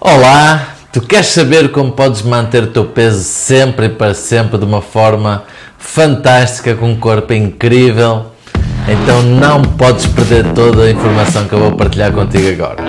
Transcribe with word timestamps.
Olá, 0.00 0.76
tu 0.92 1.00
queres 1.00 1.26
saber 1.26 1.72
como 1.72 1.90
podes 1.90 2.22
manter 2.22 2.62
o 2.62 2.66
teu 2.68 2.84
peso 2.84 3.20
sempre 3.24 3.86
e 3.86 3.88
para 3.88 4.14
sempre 4.14 4.56
de 4.56 4.64
uma 4.64 4.80
forma 4.80 5.42
fantástica, 5.76 6.76
com 6.76 6.92
um 6.92 6.96
corpo 6.96 7.32
incrível? 7.32 8.26
Então 8.86 9.24
não 9.24 9.60
podes 9.60 10.06
perder 10.06 10.52
toda 10.52 10.84
a 10.84 10.90
informação 10.92 11.48
que 11.48 11.52
eu 11.52 11.58
vou 11.58 11.72
partilhar 11.72 12.12
contigo 12.12 12.48
agora. 12.48 12.84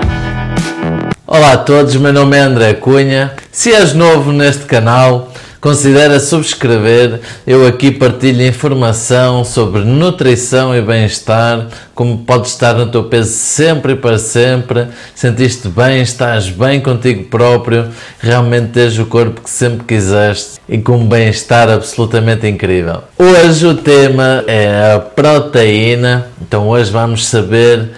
Olá 1.26 1.54
a 1.54 1.58
todos, 1.58 1.96
meu 1.96 2.14
nome 2.14 2.38
é 2.38 2.42
André 2.42 2.76
Cunha. 2.76 3.34
Se 3.52 3.74
és 3.74 3.96
novo 3.96 4.32
neste 4.32 4.66
canal, 4.66 5.34
Considera 5.62 6.22
subscrever. 6.22 7.20
Eu 7.46 7.68
aqui 7.68 7.92
partilho 7.92 8.48
informação 8.48 9.44
sobre 9.44 9.82
nutrição 9.82 10.74
e 10.74 10.82
bem-estar, 10.82 11.68
como 11.94 12.20
podes 12.20 12.52
estar 12.52 12.76
no 12.76 12.88
teu 12.88 13.04
peso 13.04 13.34
sempre 13.34 13.92
e 13.92 13.96
para 13.98 14.18
sempre, 14.18 14.88
sentiste 15.14 15.68
bem, 15.68 16.02
estás 16.02 16.50
bem 16.50 16.80
contigo 16.80 17.26
próprio, 17.26 17.90
realmente 18.22 18.70
tens 18.70 18.98
o 18.98 19.06
corpo 19.06 19.42
que 19.42 19.50
sempre 19.50 19.86
quiseste 19.86 20.62
e 20.70 20.78
com 20.78 20.94
um 20.94 21.06
bem-estar 21.06 21.70
absolutamente 21.70 22.48
incrível. 22.48 23.04
Hoje 23.18 23.68
o 23.68 23.76
tema 23.76 24.46
é 24.48 24.94
a 24.94 25.00
proteína, 25.00 26.28
então 26.42 26.70
hoje 26.70 26.90
vamos 26.90 27.28
saber 27.28 27.90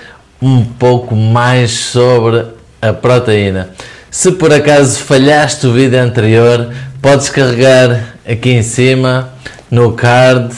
um 0.42 0.66
pouco 0.66 1.16
mais 1.16 1.70
sobre 1.70 2.44
a 2.82 2.92
proteína. 2.92 3.70
Se 4.10 4.32
por 4.34 4.52
acaso 4.52 5.00
falhaste 5.00 5.66
o 5.66 5.72
vídeo 5.72 5.98
anterior, 5.98 6.68
podes 7.02 7.30
carregar 7.30 8.14
aqui 8.28 8.52
em 8.52 8.62
cima 8.62 9.34
no 9.72 9.94
card 9.94 10.54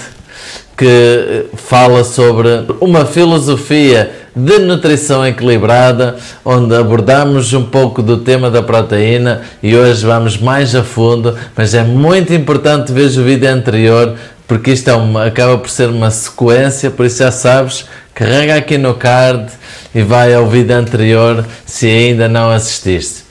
que 0.76 1.46
fala 1.56 2.04
sobre 2.04 2.50
uma 2.82 3.06
filosofia 3.06 4.12
de 4.36 4.60
nutrição 4.60 5.26
equilibrada, 5.26 6.18
onde 6.44 6.76
abordamos 6.76 7.54
um 7.54 7.64
pouco 7.64 8.02
do 8.02 8.18
tema 8.18 8.50
da 8.52 8.62
proteína 8.62 9.42
e 9.62 9.76
hoje 9.76 10.06
vamos 10.06 10.38
mais 10.38 10.76
a 10.76 10.84
fundo, 10.84 11.38
mas 11.56 11.74
é 11.74 11.84
muito 11.84 12.34
importante 12.34 12.92
ver 12.92 13.08
o 13.18 13.24
vídeo 13.24 13.50
anterior 13.50 14.16
porque 14.46 14.72
isto 14.72 14.90
é 14.90 14.94
uma, 14.94 15.26
acaba 15.26 15.58
por 15.58 15.70
ser 15.70 15.88
uma 15.88 16.12
sequência, 16.12 16.92
por 16.92 17.06
isso 17.06 17.20
já 17.20 17.32
sabes, 17.32 17.86
carrega 18.14 18.56
aqui 18.56 18.78
no 18.78 18.96
card 18.96 19.50
e 19.96 20.02
vai 20.02 20.34
ao 20.34 20.48
vídeo 20.48 20.76
anterior 20.76 21.46
se 21.66 21.88
ainda 21.88 22.28
não 22.28 22.52
assististe. 22.52 23.24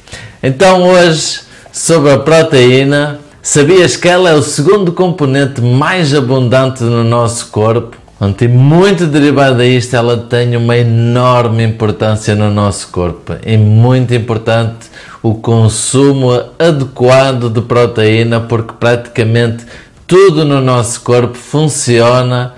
Então 0.42 0.84
hoje 0.84 1.42
sobre 1.73 2.12
a 2.12 2.19
proteína. 2.19 3.19
Sabias 3.41 3.97
que 3.97 4.09
ela 4.09 4.31
é 4.31 4.34
o 4.34 4.42
segundo 4.42 4.92
componente 4.92 5.61
mais 5.61 6.14
abundante 6.14 6.84
no 6.84 7.03
nosso 7.03 7.48
corpo? 7.48 7.97
Onde 8.20 8.47
muito 8.47 9.06
derivado 9.06 9.62
a 9.62 9.67
isto, 9.67 9.97
ela 9.97 10.17
tem 10.17 10.56
uma 10.56 10.77
enorme 10.77 11.64
importância 11.64 12.37
no 12.37 12.53
nosso 12.53 12.87
corpo. 12.89 13.34
É 13.45 13.56
muito 13.56 14.14
importante 14.14 14.87
o 15.20 15.34
consumo 15.34 16.31
adequado 16.56 17.51
de 17.51 17.61
proteína, 17.62 18.39
porque 18.39 18.75
praticamente 18.79 19.64
tudo 20.07 20.45
no 20.45 20.61
nosso 20.61 21.01
corpo 21.01 21.36
funciona 21.36 22.55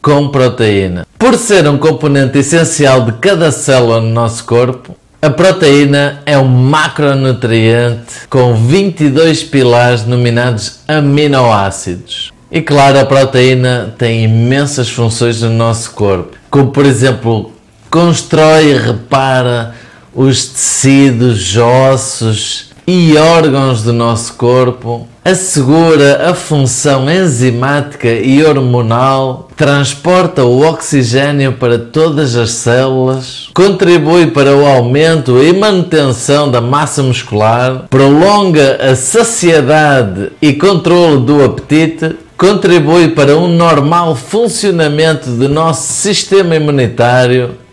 com 0.00 0.28
proteína. 0.28 1.06
Por 1.18 1.34
ser 1.34 1.68
um 1.68 1.76
componente 1.76 2.38
essencial 2.38 3.02
de 3.02 3.12
cada 3.12 3.50
célula 3.50 4.00
no 4.00 4.08
nosso 4.08 4.44
corpo, 4.44 4.96
a 5.24 5.30
proteína 5.30 6.20
é 6.26 6.36
um 6.36 6.46
macronutriente 6.46 8.28
com 8.28 8.54
22 8.54 9.42
pilares 9.42 10.02
denominados 10.02 10.80
aminoácidos. 10.86 12.30
E 12.52 12.60
claro, 12.60 12.98
a 12.98 13.06
proteína 13.06 13.94
tem 13.96 14.24
imensas 14.24 14.90
funções 14.90 15.40
no 15.40 15.48
nosso 15.48 15.92
corpo, 15.92 16.36
como 16.50 16.70
por 16.70 16.84
exemplo, 16.84 17.54
constrói 17.90 18.72
e 18.72 18.76
repara 18.76 19.74
os 20.14 20.44
tecidos, 20.44 21.56
ossos 21.56 22.73
e 22.86 23.16
órgãos 23.16 23.82
do 23.82 23.92
nosso 23.92 24.34
corpo, 24.34 25.08
assegura 25.24 26.30
a 26.30 26.34
função 26.34 27.10
enzimática 27.10 28.08
e 28.08 28.44
hormonal, 28.44 29.48
transporta 29.56 30.44
o 30.44 30.60
oxigênio 30.66 31.54
para 31.54 31.78
todas 31.78 32.36
as 32.36 32.50
células, 32.50 33.48
contribui 33.54 34.26
para 34.26 34.54
o 34.54 34.66
aumento 34.66 35.42
e 35.42 35.52
manutenção 35.52 36.50
da 36.50 36.60
massa 36.60 37.02
muscular, 37.02 37.86
prolonga 37.88 38.78
a 38.80 38.94
saciedade 38.94 40.32
e 40.42 40.52
controle 40.52 41.24
do 41.24 41.42
apetite, 41.42 42.16
contribui 42.36 43.08
para 43.08 43.36
um 43.36 43.48
normal 43.48 44.14
funcionamento 44.14 45.30
do 45.30 45.48
nosso 45.48 45.90
sistema 45.92 46.54
imunitário 46.56 47.63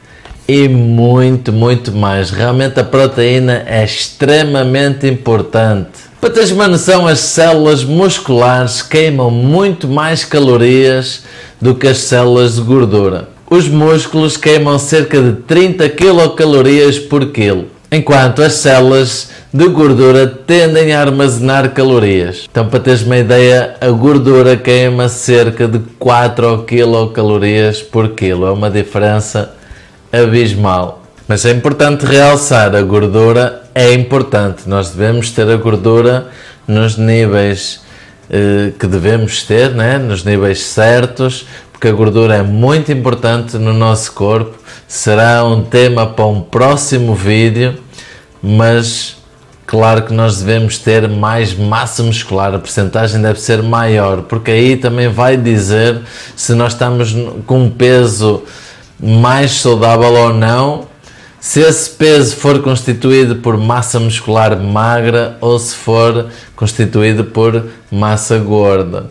e 0.54 0.68
muito, 0.68 1.54
muito 1.54 1.94
mais. 1.94 2.30
Realmente 2.30 2.78
a 2.78 2.84
proteína 2.84 3.64
é 3.66 3.86
extremamente 3.86 5.08
importante. 5.08 6.12
Para 6.20 6.30
teres 6.30 6.52
uma 6.52 6.68
noção, 6.68 7.08
as 7.08 7.20
células 7.22 7.86
musculares 7.86 8.82
queimam 8.82 9.32
muito 9.32 9.88
mais 9.88 10.26
calorias 10.26 11.24
do 11.62 11.74
que 11.74 11.88
as 11.88 12.00
células 12.00 12.56
de 12.56 12.62
gordura. 12.64 13.30
Os 13.50 13.70
músculos 13.70 14.36
queimam 14.36 14.78
cerca 14.78 15.22
de 15.22 15.38
30 15.44 15.88
quilocalorias 15.88 17.00
por 17.00 17.28
quilo, 17.28 17.68
enquanto 17.90 18.42
as 18.42 18.56
células 18.56 19.30
de 19.54 19.70
gordura 19.70 20.28
tendem 20.28 20.92
a 20.92 21.00
armazenar 21.00 21.72
calorias. 21.72 22.46
Então, 22.52 22.68
para 22.68 22.82
teres 22.82 23.04
uma 23.04 23.18
ideia, 23.18 23.76
a 23.80 23.90
gordura 23.90 24.58
queima 24.58 25.08
cerca 25.08 25.66
de 25.66 25.80
4 25.98 26.64
quilocalorias 26.64 27.82
por 27.82 28.10
quilo. 28.10 28.46
É 28.46 28.52
uma 28.52 28.70
diferença 28.70 29.61
abismal. 30.12 31.02
Mas 31.28 31.46
é 31.46 31.52
importante 31.52 32.06
realçar, 32.06 32.76
a 32.76 32.82
gordura 32.82 33.64
é 33.74 33.94
importante. 33.94 34.68
Nós 34.68 34.90
devemos 34.90 35.32
ter 35.32 35.50
a 35.50 35.56
gordura 35.56 36.28
nos 36.68 36.98
níveis 36.98 37.82
eh, 38.30 38.72
que 38.78 38.88
devemos 38.88 39.44
ter, 39.44 39.72
né? 39.72 39.98
nos 39.98 40.24
níveis 40.24 40.64
certos, 40.64 41.46
porque 41.72 41.88
a 41.88 41.92
gordura 41.92 42.36
é 42.36 42.42
muito 42.42 42.92
importante 42.92 43.58
no 43.58 43.74
nosso 43.74 44.12
corpo. 44.14 44.58
Será 44.88 45.44
um 45.44 45.64
tema 45.64 46.06
para 46.06 46.26
um 46.26 46.42
próximo 46.42 47.16
vídeo, 47.16 47.76
mas 48.42 49.18
claro 49.66 50.04
que 50.04 50.14
nós 50.14 50.40
devemos 50.42 50.78
ter 50.78 51.08
mais 51.08 51.54
massa 51.54 52.04
muscular, 52.04 52.54
a 52.54 52.60
percentagem 52.60 53.22
deve 53.22 53.40
ser 53.40 53.64
maior, 53.64 54.24
porque 54.24 54.52
aí 54.52 54.78
também 54.78 55.08
vai 55.08 55.38
dizer 55.38 56.02
se 56.36 56.54
nós 56.54 56.74
estamos 56.74 57.16
com 57.46 57.64
um 57.64 57.70
peso 57.70 58.44
mais 59.02 59.52
saudável 59.52 60.14
ou 60.14 60.34
não, 60.34 60.88
se 61.40 61.60
esse 61.60 61.90
peso 61.90 62.36
for 62.36 62.62
constituído 62.62 63.38
por 63.38 63.58
massa 63.58 64.00
muscular 64.00 64.56
magra 64.62 65.38
ou 65.42 65.58
se 65.58 65.76
for 65.76 66.28
constituído 66.56 67.24
por 67.24 67.66
massa 67.92 68.38
gorda. 68.38 69.10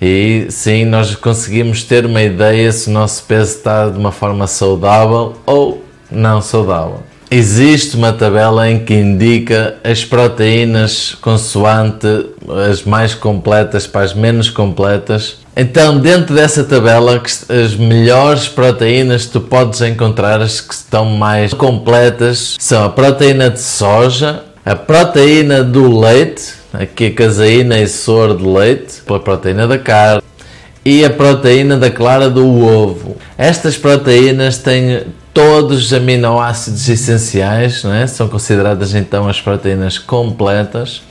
E 0.00 0.46
sim, 0.50 0.84
nós 0.84 1.14
conseguimos 1.14 1.82
ter 1.82 2.06
uma 2.06 2.22
ideia 2.22 2.70
se 2.72 2.88
o 2.88 2.92
nosso 2.92 3.24
peso 3.24 3.56
está 3.56 3.88
de 3.88 3.98
uma 3.98 4.12
forma 4.12 4.46
saudável 4.46 5.34
ou 5.44 5.84
não 6.10 6.40
saudável. 6.40 7.02
Existe 7.30 7.96
uma 7.96 8.12
tabela 8.12 8.70
em 8.70 8.84
que 8.84 8.92
indica 8.92 9.76
as 9.82 10.04
proteínas 10.04 11.16
consoante 11.20 12.06
as 12.68 12.82
mais 12.82 13.14
completas 13.14 13.86
para 13.86 14.02
as 14.02 14.12
menos 14.12 14.50
completas. 14.50 15.38
Então, 15.54 15.98
dentro 15.98 16.34
dessa 16.34 16.64
tabela, 16.64 17.22
as 17.22 17.74
melhores 17.76 18.48
proteínas 18.48 19.26
que 19.26 19.32
tu 19.32 19.40
podes 19.40 19.82
encontrar, 19.82 20.40
as 20.40 20.60
que 20.62 20.72
estão 20.72 21.04
mais 21.04 21.52
completas, 21.52 22.56
são 22.58 22.84
a 22.84 22.88
proteína 22.88 23.50
de 23.50 23.60
soja, 23.60 24.44
a 24.64 24.74
proteína 24.74 25.62
do 25.62 25.98
leite, 26.00 26.54
aqui 26.72 27.06
a 27.06 27.14
caseína 27.14 27.78
e 27.78 27.86
soro 27.86 28.34
de 28.36 28.44
leite, 28.46 29.02
a 29.06 29.18
proteína 29.18 29.68
da 29.68 29.78
carne, 29.78 30.22
e 30.84 31.04
a 31.04 31.10
proteína 31.10 31.76
da 31.76 31.90
clara 31.90 32.30
do 32.30 32.64
ovo. 32.64 33.16
Estas 33.36 33.76
proteínas 33.76 34.56
têm 34.56 35.02
todos 35.34 35.84
os 35.84 35.92
aminoácidos 35.92 36.88
essenciais, 36.88 37.84
é? 37.84 38.06
são 38.06 38.26
consideradas 38.26 38.94
então 38.94 39.28
as 39.28 39.40
proteínas 39.40 39.98
completas. 39.98 41.02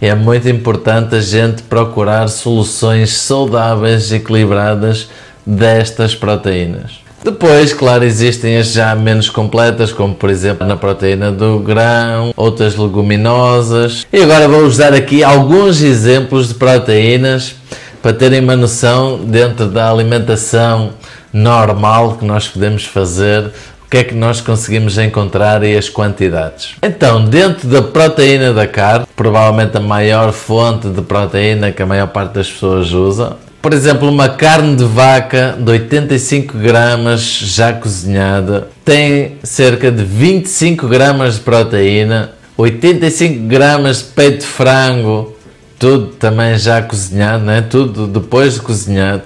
É 0.00 0.14
muito 0.14 0.48
importante 0.48 1.14
a 1.14 1.20
gente 1.20 1.62
procurar 1.62 2.26
soluções 2.28 3.12
saudáveis 3.18 4.10
e 4.10 4.16
equilibradas 4.16 5.10
destas 5.44 6.14
proteínas. 6.14 7.00
Depois, 7.22 7.74
claro, 7.74 8.02
existem 8.02 8.56
as 8.56 8.72
já 8.72 8.94
menos 8.94 9.28
completas, 9.28 9.92
como 9.92 10.14
por 10.14 10.30
exemplo 10.30 10.66
na 10.66 10.74
proteína 10.74 11.30
do 11.30 11.58
grão, 11.58 12.32
outras 12.34 12.76
leguminosas. 12.76 14.06
E 14.10 14.22
agora 14.22 14.48
vou-vos 14.48 14.78
dar 14.78 14.94
aqui 14.94 15.22
alguns 15.22 15.82
exemplos 15.82 16.48
de 16.48 16.54
proteínas 16.54 17.54
para 18.00 18.14
terem 18.14 18.40
uma 18.40 18.56
noção 18.56 19.18
dentro 19.22 19.66
da 19.66 19.90
alimentação 19.90 20.94
normal 21.30 22.16
que 22.16 22.24
nós 22.24 22.48
podemos 22.48 22.86
fazer, 22.86 23.52
que 23.90 23.98
é 23.98 24.04
que 24.04 24.14
nós 24.14 24.40
conseguimos 24.40 24.96
encontrar 24.96 25.64
e 25.64 25.76
as 25.76 25.88
quantidades. 25.88 26.76
Então, 26.80 27.24
dentro 27.24 27.66
da 27.68 27.82
proteína 27.82 28.52
da 28.52 28.66
carne, 28.66 29.04
provavelmente 29.16 29.76
a 29.76 29.80
maior 29.80 30.32
fonte 30.32 30.88
de 30.88 31.02
proteína 31.02 31.72
que 31.72 31.82
a 31.82 31.86
maior 31.86 32.06
parte 32.06 32.34
das 32.34 32.48
pessoas 32.48 32.92
usa, 32.92 33.36
por 33.60 33.74
exemplo, 33.74 34.08
uma 34.08 34.28
carne 34.28 34.74
de 34.74 34.84
vaca 34.84 35.54
de 35.58 35.70
85 35.70 36.56
gramas 36.56 37.20
já 37.20 37.74
cozinhada 37.74 38.68
tem 38.82 39.36
cerca 39.42 39.92
de 39.92 40.02
25 40.02 40.88
gramas 40.88 41.34
de 41.34 41.40
proteína. 41.40 42.30
85 42.56 43.46
gramas 43.46 43.98
de 43.98 44.04
peito 44.04 44.40
de 44.40 44.46
frango, 44.46 45.36
tudo 45.78 46.06
também 46.06 46.58
já 46.58 46.80
cozinhado, 46.80 47.44
né? 47.44 47.60
tudo 47.60 48.06
depois 48.06 48.54
de 48.54 48.60
cozinhado. 48.60 49.24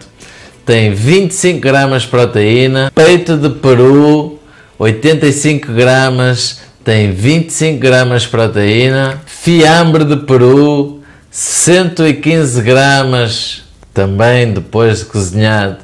Tem 0.66 0.92
25 0.92 1.60
gramas 1.60 2.02
de 2.02 2.08
proteína. 2.08 2.90
Peito 2.92 3.36
de 3.36 3.50
peru, 3.50 4.33
85 4.78 5.72
gramas, 5.72 6.60
tem 6.82 7.12
25 7.12 7.78
gramas 7.78 8.22
de 8.22 8.28
proteína. 8.28 9.20
Fiambre 9.26 10.04
de 10.04 10.16
peru, 10.16 11.00
115 11.30 12.62
gramas, 12.62 13.62
também 13.92 14.52
depois 14.52 14.98
de 14.98 15.04
cozinhado, 15.06 15.78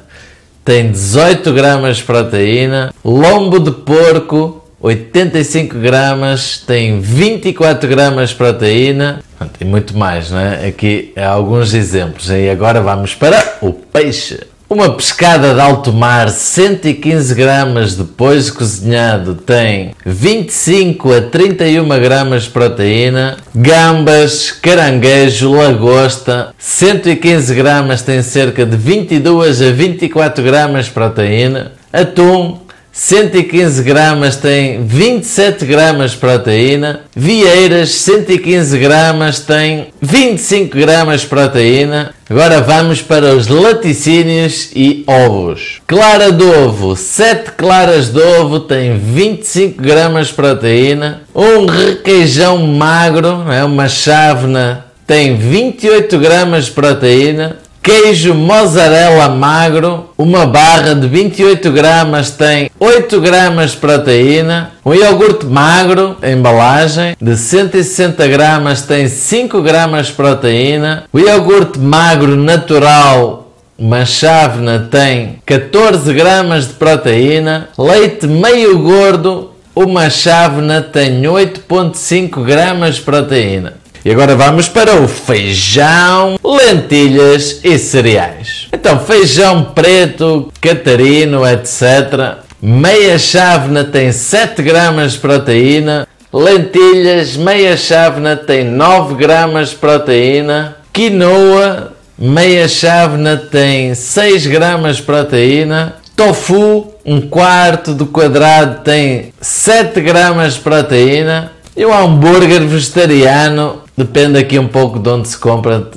tem 0.63 0.91
18 0.91 1.51
gramas 1.53 1.97
de 1.97 2.03
proteína. 2.03 2.93
Lombo 3.03 3.59
de 3.59 3.71
porco, 3.71 4.63
85 4.79 5.77
gramas, 5.77 6.57
tem 6.57 6.99
24 6.99 7.89
gramas 7.89 8.29
de 8.29 8.35
proteína 8.35 9.23
e 9.59 9.65
muito 9.65 9.97
mais, 9.97 10.29
não 10.29 10.39
é? 10.39 10.67
Aqui 10.67 11.13
há 11.15 11.29
alguns 11.29 11.73
exemplos. 11.73 12.29
E 12.29 12.49
agora 12.49 12.81
vamos 12.81 13.15
para 13.15 13.57
o 13.61 13.73
peixe. 13.73 14.39
Uma 14.73 14.89
pescada 14.89 15.53
de 15.53 15.59
alto 15.59 15.91
mar, 15.91 16.29
115 16.29 17.35
gramas 17.35 17.93
depois 17.93 18.45
de 18.45 18.53
cozinhado, 18.53 19.35
tem 19.35 19.93
25 20.05 21.13
a 21.13 21.21
31 21.23 21.85
gramas 21.99 22.43
de 22.43 22.51
proteína. 22.51 23.35
Gambas, 23.53 24.49
caranguejo, 24.49 25.51
lagosta, 25.51 26.55
115 26.57 27.53
gramas, 27.53 28.01
tem 28.01 28.21
cerca 28.21 28.65
de 28.65 28.77
22 28.77 29.61
a 29.61 29.71
24 29.71 30.41
gramas 30.41 30.85
de 30.85 30.91
proteína. 30.91 31.73
Atum, 31.91 32.57
115 32.91 33.83
gramas 33.83 34.35
tem 34.35 34.83
27 34.83 35.65
gramas 35.65 36.11
de 36.11 36.17
proteína. 36.17 37.01
Vieiras, 37.15 37.91
115 37.91 38.77
gramas 38.77 39.39
tem 39.39 39.87
25 40.01 40.77
gramas 40.77 41.21
de 41.21 41.27
proteína. 41.27 42.13
Agora 42.29 42.61
vamos 42.61 43.01
para 43.01 43.33
os 43.33 43.47
laticínios 43.47 44.71
e 44.75 45.05
ovos. 45.07 45.81
Clara 45.87 46.31
de 46.31 46.43
ovo, 46.43 46.95
7 46.95 47.51
claras 47.51 48.09
de 48.09 48.21
ovo 48.21 48.59
tem 48.59 48.97
25 48.97 49.81
gramas 49.81 50.27
de 50.27 50.33
proteína. 50.33 51.21
Um 51.33 51.65
requeijão 51.65 52.57
magro, 52.67 53.45
é 53.51 53.63
uma 53.63 53.87
chávena, 53.87 54.85
tem 55.07 55.37
28 55.37 56.17
gramas 56.19 56.65
de 56.65 56.71
proteína. 56.71 57.57
Queijo 57.83 58.35
mozzarella 58.35 59.27
magro, 59.29 60.11
uma 60.15 60.45
barra 60.45 60.93
de 60.93 61.07
28 61.07 61.71
gramas 61.71 62.29
tem 62.29 62.69
8 62.79 63.19
gramas 63.19 63.71
de 63.71 63.77
proteína. 63.77 64.73
Um 64.85 64.93
iogurte 64.93 65.47
magro, 65.47 66.15
embalagem, 66.21 67.17
de 67.19 67.35
160 67.35 68.27
gramas 68.27 68.83
tem 68.83 69.07
5 69.07 69.63
gramas 69.63 70.07
de 70.07 70.13
proteína. 70.13 71.05
O 71.11 71.17
iogurte 71.17 71.79
magro 71.79 72.35
natural, 72.35 73.51
uma 73.75 74.05
chávena, 74.05 74.87
tem 74.91 75.41
14 75.43 76.13
gramas 76.13 76.67
de 76.67 76.73
proteína. 76.73 77.69
Leite 77.79 78.27
meio 78.27 78.77
gordo, 78.77 79.53
uma 79.75 80.07
chávena 80.07 80.83
tem 80.83 81.23
8,5 81.23 82.43
gramas 82.43 82.97
de 82.97 83.01
proteína. 83.01 83.80
E 84.03 84.09
agora 84.09 84.35
vamos 84.35 84.67
para 84.67 84.95
o 84.95 85.07
feijão, 85.07 86.39
lentilhas 86.43 87.59
e 87.63 87.77
cereais. 87.77 88.67
Então, 88.73 88.99
feijão 88.99 89.63
preto, 89.75 90.51
catarino, 90.59 91.45
etc. 91.45 92.39
Meia 92.59 93.19
chávena 93.19 93.83
tem 93.83 94.11
7 94.11 94.63
gramas 94.63 95.11
de 95.11 95.19
proteína. 95.19 96.07
Lentilhas, 96.33 97.35
meia 97.35 97.77
chávena 97.77 98.35
tem 98.35 98.63
9 98.63 99.13
gramas 99.13 99.69
de 99.69 99.75
proteína. 99.75 100.77
Quinoa, 100.91 101.93
meia 102.17 102.67
chávena 102.67 103.37
tem 103.37 103.93
6 103.93 104.47
gramas 104.47 104.95
de 104.95 105.03
proteína. 105.03 105.97
Tofu, 106.15 106.91
um 107.05 107.21
quarto 107.21 107.93
do 107.93 108.07
quadrado 108.07 108.83
tem 108.83 109.31
7 109.39 110.01
gramas 110.01 110.55
de 110.55 110.61
proteína. 110.61 111.51
E 111.77 111.85
o 111.85 111.93
hambúrguer 111.93 112.61
vegetariano 112.65 113.81
Depende 114.01 114.39
aqui 114.39 114.57
um 114.57 114.67
pouco 114.67 114.97
de 114.97 115.07
onde 115.09 115.27
se 115.27 115.37
compra, 115.37 115.87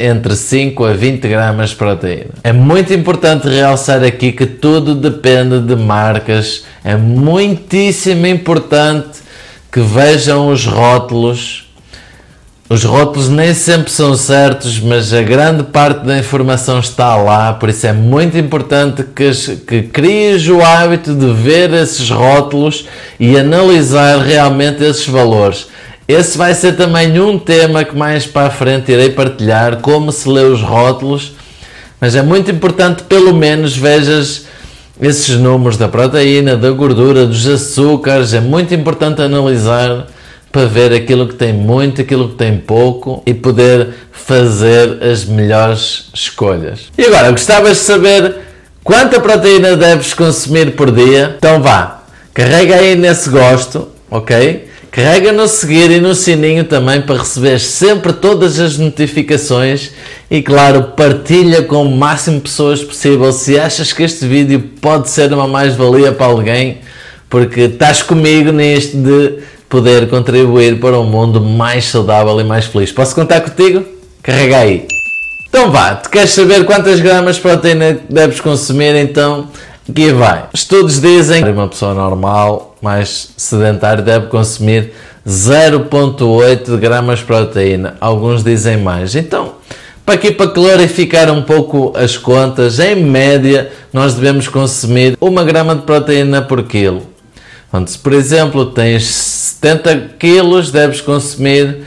entre 0.00 0.34
5 0.34 0.86
a 0.86 0.92
20 0.92 1.28
gramas 1.28 1.70
de 1.70 1.76
proteína. 1.76 2.30
É 2.42 2.52
muito 2.52 2.92
importante 2.92 3.46
realçar 3.48 4.02
aqui 4.02 4.32
que 4.32 4.44
tudo 4.44 4.92
depende 4.92 5.60
de 5.60 5.76
marcas. 5.76 6.64
É 6.82 6.96
muitíssimo 6.96 8.26
importante 8.26 9.20
que 9.70 9.78
vejam 9.78 10.48
os 10.48 10.66
rótulos. 10.66 11.70
Os 12.68 12.82
rótulos 12.82 13.28
nem 13.28 13.54
sempre 13.54 13.92
são 13.92 14.16
certos, 14.16 14.80
mas 14.80 15.14
a 15.14 15.22
grande 15.22 15.62
parte 15.62 16.04
da 16.04 16.18
informação 16.18 16.80
está 16.80 17.14
lá, 17.14 17.52
por 17.52 17.68
isso 17.68 17.86
é 17.86 17.92
muito 17.92 18.36
importante 18.36 19.04
que, 19.04 19.30
que 19.86 20.50
o 20.50 20.64
hábito 20.64 21.14
de 21.14 21.32
ver 21.32 21.72
esses 21.72 22.10
rótulos 22.10 22.88
e 23.20 23.38
analisar 23.38 24.18
realmente 24.18 24.82
esses 24.82 25.06
valores. 25.06 25.68
Esse 26.06 26.36
vai 26.36 26.54
ser 26.54 26.76
também 26.76 27.18
um 27.18 27.38
tema 27.38 27.82
que 27.82 27.96
mais 27.96 28.26
para 28.26 28.48
a 28.48 28.50
frente 28.50 28.92
irei 28.92 29.10
partilhar, 29.10 29.78
como 29.78 30.12
se 30.12 30.28
lê 30.28 30.42
os 30.42 30.60
rótulos, 30.60 31.32
mas 31.98 32.14
é 32.14 32.22
muito 32.22 32.50
importante 32.50 33.04
pelo 33.04 33.32
menos 33.32 33.74
vejas 33.74 34.44
esses 35.00 35.36
números 35.36 35.78
da 35.78 35.88
proteína, 35.88 36.56
da 36.56 36.70
gordura, 36.70 37.26
dos 37.26 37.46
açúcares, 37.46 38.34
é 38.34 38.40
muito 38.40 38.74
importante 38.74 39.22
analisar 39.22 40.06
para 40.52 40.66
ver 40.66 40.92
aquilo 40.92 41.26
que 41.26 41.34
tem 41.34 41.52
muito, 41.52 42.00
aquilo 42.02 42.28
que 42.28 42.36
tem 42.36 42.58
pouco 42.58 43.22
e 43.26 43.34
poder 43.34 43.88
fazer 44.12 45.02
as 45.02 45.24
melhores 45.24 46.10
escolhas. 46.14 46.92
E 46.96 47.04
agora, 47.06 47.30
gostavas 47.32 47.78
de 47.78 47.82
saber 47.82 48.36
quanta 48.84 49.18
proteína 49.18 49.74
deves 49.74 50.14
consumir 50.14 50.76
por 50.76 50.92
dia? 50.92 51.34
Então 51.38 51.60
vá, 51.60 52.04
carrega 52.32 52.76
aí 52.76 52.94
nesse 52.94 53.30
gosto, 53.30 53.88
ok? 54.10 54.68
Carrega 54.94 55.32
no 55.32 55.48
seguir 55.48 55.90
e 55.90 55.98
no 55.98 56.14
sininho 56.14 56.62
também 56.62 57.02
para 57.02 57.18
receber 57.18 57.58
sempre 57.58 58.12
todas 58.12 58.60
as 58.60 58.78
notificações 58.78 59.90
e 60.30 60.40
claro, 60.40 60.92
partilha 60.96 61.64
com 61.64 61.82
o 61.82 61.96
máximo 61.96 62.36
de 62.36 62.42
pessoas 62.42 62.84
possível 62.84 63.32
se 63.32 63.58
achas 63.58 63.92
que 63.92 64.04
este 64.04 64.24
vídeo 64.24 64.60
pode 64.80 65.10
ser 65.10 65.32
uma 65.32 65.48
mais-valia 65.48 66.12
para 66.12 66.26
alguém, 66.26 66.78
porque 67.28 67.62
estás 67.62 68.04
comigo 68.04 68.52
neste 68.52 68.96
de 68.96 69.40
poder 69.68 70.08
contribuir 70.08 70.78
para 70.78 70.96
um 71.00 71.06
mundo 71.06 71.40
mais 71.40 71.86
saudável 71.86 72.40
e 72.40 72.44
mais 72.44 72.66
feliz. 72.66 72.92
Posso 72.92 73.16
contar 73.16 73.40
contigo? 73.40 73.84
Carrega 74.22 74.58
aí. 74.58 74.86
Então 75.48 75.72
vá, 75.72 75.96
tu 75.96 76.08
queres 76.08 76.30
saber 76.30 76.64
quantas 76.64 77.00
gramas 77.00 77.34
de 77.34 77.42
proteína 77.42 77.98
deves 78.08 78.40
consumir? 78.40 78.94
Então 78.94 79.48
Aqui 79.88 80.12
vai. 80.12 80.44
Estudos 80.54 80.98
dizem 80.98 81.44
que 81.44 81.50
uma 81.50 81.68
pessoa 81.68 81.92
normal, 81.92 82.73
mais 82.84 83.30
sedentária, 83.38 84.02
deve 84.02 84.26
consumir 84.26 84.92
0,8 85.26 86.76
gramas 86.76 87.20
de 87.20 87.24
proteína. 87.24 87.96
Alguns 87.98 88.44
dizem 88.44 88.76
mais. 88.76 89.16
Então, 89.16 89.54
para 90.04 90.16
aqui 90.16 90.30
para 90.30 90.50
clarificar 90.50 91.32
um 91.32 91.42
pouco 91.42 91.94
as 91.96 92.18
contas, 92.18 92.78
em 92.78 92.96
média 92.96 93.72
nós 93.90 94.12
devemos 94.12 94.48
consumir 94.48 95.16
1 95.18 95.34
grama 95.46 95.74
de 95.74 95.82
proteína 95.82 96.42
por 96.42 96.62
quilo. 96.64 97.02
Então, 97.68 97.86
se 97.86 97.98
por 97.98 98.12
exemplo 98.12 98.66
tens 98.66 99.06
70 99.06 100.10
quilos, 100.18 100.70
deves 100.70 101.00
consumir 101.00 101.78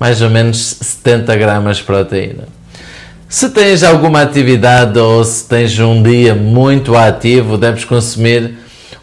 mais 0.00 0.22
ou 0.22 0.30
menos 0.30 0.78
70 0.80 1.36
gramas 1.36 1.76
de 1.76 1.82
proteína. 1.82 2.44
Se 3.28 3.50
tens 3.50 3.84
alguma 3.84 4.22
atividade 4.22 4.98
ou 4.98 5.22
se 5.22 5.46
tens 5.46 5.78
um 5.78 6.02
dia 6.02 6.34
muito 6.34 6.96
ativo, 6.96 7.58
deves 7.58 7.84
consumir 7.84 8.54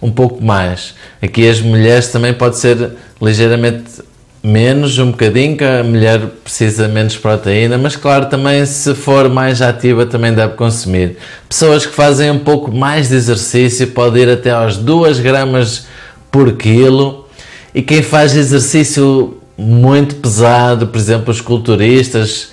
um 0.02 0.12
pouco 0.12 0.44
mais. 0.44 0.96
Aqui 1.22 1.48
as 1.48 1.62
mulheres 1.62 2.08
também 2.10 2.34
pode 2.34 2.58
ser 2.58 2.92
ligeiramente 3.22 4.04
menos, 4.46 5.00
um 5.00 5.10
bocadinho, 5.10 5.58
que 5.58 5.64
a 5.64 5.84
mulher 5.84 6.22
precisa 6.44 6.88
menos 6.88 7.18
proteína, 7.18 7.80
mas 7.80 7.96
claro, 7.96 8.28
também 8.28 8.64
se 8.66 8.94
for 8.94 9.28
mais 9.28 9.60
ativa 9.60 10.06
também 10.06 10.34
deve 10.34 10.54
consumir. 10.54 11.18
Pessoas 11.50 11.86
que 11.86 11.94
fazem 11.94 12.30
um 12.30 12.40
pouco 12.40 12.72
mais 12.72 13.10
de 13.10 13.16
exercício 13.16 13.88
pode 13.88 14.20
ir 14.20 14.30
até 14.30 14.52
aos 14.52 14.78
2 14.78 15.20
gramas 15.20 15.88
por 16.32 16.54
quilo 16.54 17.28
e 17.74 17.82
quem 17.82 18.04
faz 18.04 18.36
exercício 18.36 19.38
muito 19.58 20.16
pesado, 20.16 20.88
por 20.88 20.98
exemplo, 20.98 21.32
os 21.32 21.42
culturistas, 21.42 22.50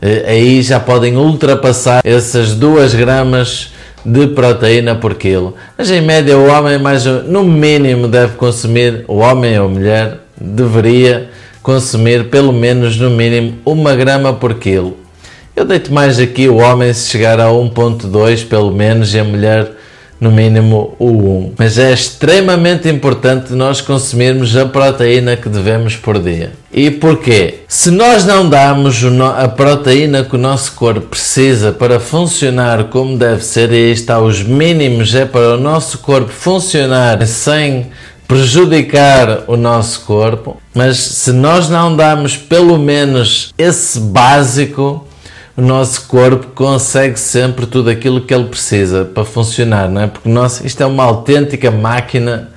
eh, 0.00 0.24
aí 0.26 0.62
já 0.62 0.80
podem 0.80 1.16
ultrapassar 1.16 2.00
essas 2.02 2.54
2 2.54 2.94
gramas 2.94 3.72
de 4.04 4.28
proteína 4.28 4.94
por 4.94 5.14
quilo. 5.14 5.54
Mas 5.76 5.90
em 5.90 6.00
média 6.00 6.36
o 6.36 6.48
homem 6.48 6.78
mais 6.78 7.04
no 7.04 7.44
mínimo 7.44 8.08
deve 8.08 8.36
consumir, 8.36 9.04
o 9.06 9.18
homem 9.18 9.58
ou 9.58 9.68
mulher 9.68 10.18
deveria 10.40 11.28
consumir 11.62 12.28
pelo 12.28 12.52
menos 12.52 12.96
no 12.96 13.10
mínimo 13.10 13.58
1 13.66 13.96
grama 13.96 14.32
por 14.32 14.54
quilo. 14.54 14.96
Eu 15.54 15.64
deito 15.64 15.92
mais 15.92 16.18
aqui 16.18 16.48
o 16.48 16.56
homem 16.56 16.92
se 16.92 17.10
chegar 17.10 17.38
a 17.38 17.48
1.2 17.48 18.46
pelo 18.48 18.72
menos 18.72 19.14
e 19.14 19.18
a 19.18 19.24
mulher 19.24 19.70
no 20.20 20.30
mínimo 20.30 20.94
o 20.98 21.08
1. 21.08 21.52
Mas 21.56 21.78
é 21.78 21.92
extremamente 21.92 22.88
importante 22.88 23.52
nós 23.54 23.80
consumirmos 23.80 24.54
a 24.56 24.66
proteína 24.66 25.36
que 25.36 25.48
devemos 25.48 25.96
por 25.96 26.18
dia. 26.18 26.52
E 26.72 26.90
porquê? 26.90 27.60
Se 27.66 27.90
nós 27.90 28.24
não 28.24 28.48
damos 28.48 29.02
a 29.36 29.48
proteína 29.48 30.22
que 30.22 30.36
o 30.36 30.38
nosso 30.38 30.72
corpo 30.72 31.08
precisa 31.08 31.72
para 31.72 31.98
funcionar 31.98 32.84
como 32.84 33.16
deve 33.16 33.42
ser, 33.42 33.72
e 33.72 33.90
está 33.90 34.20
os 34.20 34.42
mínimos, 34.42 35.14
é 35.14 35.24
para 35.24 35.54
o 35.54 35.60
nosso 35.60 35.98
corpo 35.98 36.30
funcionar 36.30 37.26
sem 37.26 37.90
prejudicar 38.28 39.42
o 39.48 39.56
nosso 39.56 40.02
corpo, 40.02 40.56
mas 40.72 40.98
se 40.98 41.32
nós 41.32 41.68
não 41.68 41.96
damos 41.96 42.36
pelo 42.36 42.78
menos 42.78 43.52
esse 43.58 43.98
básico, 43.98 45.04
o 45.56 45.62
nosso 45.62 46.06
corpo 46.06 46.48
consegue 46.54 47.18
sempre 47.18 47.66
tudo 47.66 47.90
aquilo 47.90 48.20
que 48.20 48.32
ele 48.32 48.44
precisa 48.44 49.04
para 49.04 49.24
funcionar, 49.24 49.88
não 49.88 50.02
é? 50.02 50.06
Porque 50.06 50.28
nós, 50.28 50.64
isto 50.64 50.82
é 50.82 50.86
uma 50.86 51.04
autêntica 51.04 51.70
máquina 51.70 52.50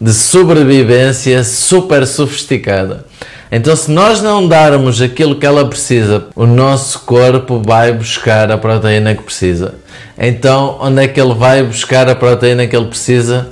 de 0.00 0.12
sobrevivência 0.12 1.44
super 1.44 2.06
sofisticada. 2.06 3.06
Então, 3.54 3.76
se 3.76 3.90
nós 3.90 4.20
não 4.20 4.48
darmos 4.48 5.00
aquilo 5.00 5.36
que 5.36 5.46
ela 5.46 5.68
precisa, 5.68 6.26
o 6.34 6.46
nosso 6.46 7.00
corpo 7.00 7.62
vai 7.64 7.92
buscar 7.92 8.50
a 8.50 8.58
proteína 8.58 9.14
que 9.14 9.22
precisa. 9.22 9.74
Então, 10.18 10.78
onde 10.80 11.04
é 11.04 11.08
que 11.08 11.20
ele 11.20 11.34
vai 11.34 11.62
buscar 11.62 12.08
a 12.08 12.14
proteína 12.14 12.66
que 12.66 12.74
ele 12.74 12.86
precisa? 12.86 13.50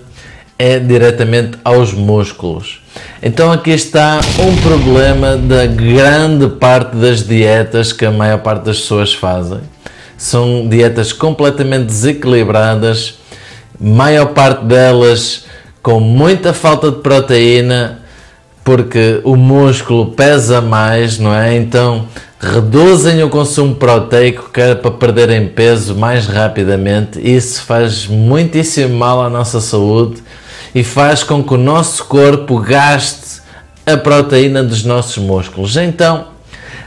É 0.59 0.79
diretamente 0.79 1.59
aos 1.63 1.93
músculos. 1.93 2.80
Então 3.23 3.53
aqui 3.53 3.71
está 3.71 4.19
um 4.39 4.57
problema 4.63 5.37
da 5.37 5.67
grande 5.67 6.49
parte 6.49 6.97
das 6.97 7.27
dietas 7.27 7.93
que 7.93 8.07
a 8.07 8.11
maior 8.11 8.39
parte 8.39 8.65
das 8.65 8.81
pessoas 8.81 9.13
fazem. 9.13 9.61
São 10.17 10.69
dietas 10.69 11.13
completamente 11.13 11.85
desequilibradas, 11.85 13.19
maior 13.79 14.27
parte 14.27 14.65
delas 14.65 15.45
com 15.83 16.01
muita 16.01 16.53
falta 16.53 16.91
de 16.91 16.99
proteína, 16.99 18.01
porque 18.63 19.21
o 19.25 19.37
músculo 19.37 20.13
pesa 20.13 20.61
mais, 20.61 21.19
não 21.19 21.35
é? 21.35 21.57
Então 21.57 22.07
reduzem 22.41 23.23
o 23.23 23.29
consumo 23.29 23.75
proteico 23.75 24.51
que 24.53 24.61
é 24.61 24.75
para 24.75 24.91
perderem 24.91 25.47
peso 25.49 25.95
mais 25.95 26.27
rapidamente. 26.27 27.21
Isso 27.21 27.63
faz 27.63 28.07
muitíssimo 28.07 28.97
mal 28.97 29.23
à 29.23 29.29
nossa 29.29 29.61
saúde 29.61 30.23
e 30.75 30.85
faz 30.85 31.23
com 31.23 31.43
que 31.43 31.55
o 31.55 31.59
nosso 31.59 32.05
corpo 32.05 32.59
gaste 32.59 33.41
a 33.87 33.97
proteína 33.97 34.63
dos 34.63 34.85
nossos 34.85 35.19
músculos. 35.19 35.77
Então, 35.77 36.29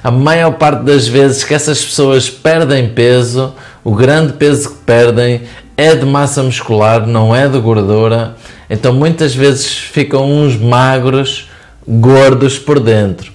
a 0.04 0.12
maior 0.12 0.54
parte 0.54 0.84
das 0.84 1.08
vezes 1.08 1.44
que 1.44 1.54
essas 1.54 1.84
pessoas 1.84 2.30
perdem 2.30 2.90
peso, 2.90 3.54
o 3.84 3.94
grande 3.94 4.34
peso 4.34 4.70
que 4.70 4.78
perdem 4.86 5.42
é 5.76 5.96
de 5.96 6.06
massa 6.06 6.44
muscular, 6.44 7.08
não 7.08 7.36
é 7.36 7.48
de 7.48 7.60
gordura. 7.60 8.36
Então, 8.70 8.94
muitas 8.94 9.34
vezes 9.34 9.68
ficam 9.68 10.30
uns 10.30 10.58
magros, 10.58 11.50
gordos 11.88 12.58
por 12.58 12.80
dentro. 12.80 13.34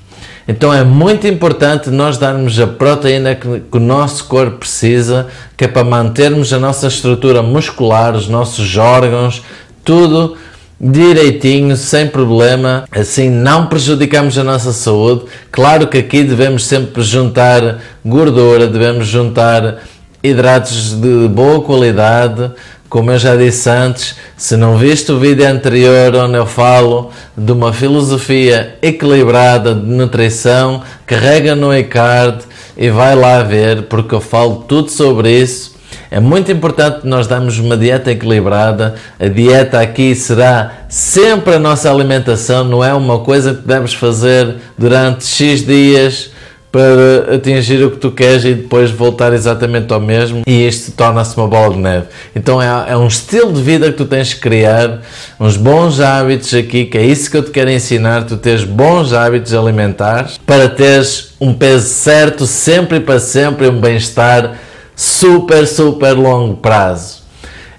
Então 0.49 0.73
é 0.73 0.83
muito 0.83 1.27
importante 1.27 1.91
nós 1.91 2.17
darmos 2.17 2.59
a 2.59 2.67
proteína 2.67 3.35
que, 3.35 3.61
que, 3.71 3.77
o 3.77 3.81
nosso 3.81 4.25
corpo 4.25 4.61
precisa, 4.61 5.27
que 5.55 5.67
é 5.67 5.69
para 5.69 5.85
mantermos 5.85 6.55
a 6.55 6.59
nossa 6.59 6.87
estrutura 6.87 7.43
muscular, 7.43 8.17
os 8.17 8.29
nossos 8.31 8.75
órgãos, 8.79 9.43
tudo 9.89 10.37
direitinho, 10.79 11.75
sem 11.75 12.07
problema, 12.07 12.85
assim 12.93 13.31
não 13.31 13.69
prejudicamos 13.69 14.37
a 14.37 14.45
nossa 14.45 14.71
saúde. 14.71 15.23
Claro 15.51 15.87
que 15.87 15.97
aqui 15.97 16.23
devemos 16.23 16.67
sempre 16.67 17.03
juntar 17.03 17.79
gordura, 18.05 18.67
devemos 18.67 19.07
juntar 19.07 19.79
hidratos 20.23 20.93
de 20.93 21.27
boa 21.29 21.63
qualidade. 21.63 22.51
Como 22.87 23.11
eu 23.11 23.19
já 23.19 23.35
disse 23.35 23.71
antes, 23.71 24.15
se 24.37 24.59
não 24.59 24.77
viste 24.77 25.11
o 25.11 25.19
vídeo 25.19 25.49
anterior 25.49 26.15
onde 26.17 26.37
eu 26.37 26.45
falo 26.45 27.11
de 27.35 27.51
uma 27.51 27.73
filosofia 27.73 28.77
equilibrada 28.83 29.75
de 29.75 29.87
nutrição, 29.87 30.83
carrega 31.07 31.57
no 31.57 31.75
iCard 31.75 32.45
e 32.77 32.91
vai 32.91 33.15
lá 33.15 33.43
ver, 33.43 33.85
porque 33.85 34.15
eu 34.15 34.21
falo 34.21 34.65
tudo 34.69 34.91
sobre 34.91 35.31
isso 35.31 35.78
é 36.11 36.21
muito 36.21 36.51
importante 36.51 37.07
nós 37.07 37.27
darmos 37.27 37.59
uma 37.59 37.77
dieta 37.77 38.11
equilibrada. 38.11 38.95
A 39.19 39.29
dieta 39.29 39.81
aqui 39.81 40.15
será 40.15 40.73
sempre 40.89 41.55
a 41.55 41.59
nossa 41.59 41.91
alimentação, 41.91 42.65
não 42.65 42.83
é 42.83 42.95
uma 42.95 43.19
coisa 43.21 43.55
que 43.55 43.61
devemos 43.61 43.93
fazer 43.93 44.57
durante 44.77 45.27
X 45.27 45.67
dias 45.67 46.31
para 46.71 47.35
atingir 47.35 47.83
o 47.83 47.91
que 47.91 47.97
tu 47.97 48.11
queres 48.11 48.45
e 48.45 48.55
depois 48.55 48.91
voltar 48.91 49.33
exatamente 49.33 49.93
ao 49.93 50.01
mesmo 50.01 50.43
e 50.47 50.67
isto 50.67 50.93
torna-se 50.93 51.37
uma 51.37 51.49
bola 51.49 51.75
de 51.75 51.81
neve. 51.81 52.07
Então 52.37 52.61
é, 52.61 52.91
é, 52.91 52.97
um 52.97 53.07
estilo 53.07 53.53
de 53.53 53.63
vida 53.63 53.91
que 53.91 53.97
tu 53.97 54.05
tens 54.05 54.35
que 54.35 54.41
criar, 54.41 55.01
uns 55.41 55.57
bons 55.57 55.99
hábitos 55.99 56.53
aqui, 56.53 56.85
que 56.85 56.99
é 56.99 57.05
isso 57.05 57.31
que 57.31 57.39
eu 57.39 57.43
te 57.43 57.51
quero 57.51 57.71
ensinar, 57.71 58.25
tu 58.25 58.37
tens 58.37 58.65
bons 58.65 59.13
hábitos 59.13 59.55
alimentares 59.55 60.39
para 60.45 60.69
teres 60.69 61.35
um 61.41 61.55
peso 61.55 61.89
certo 61.89 62.47
sempre 62.47 62.99
e 62.99 63.01
para 63.01 63.19
sempre, 63.19 63.69
um 63.69 63.81
bem-estar 63.81 64.59
super, 64.99 65.65
super 65.65 66.15
longo 66.15 66.57
prazo. 66.57 67.23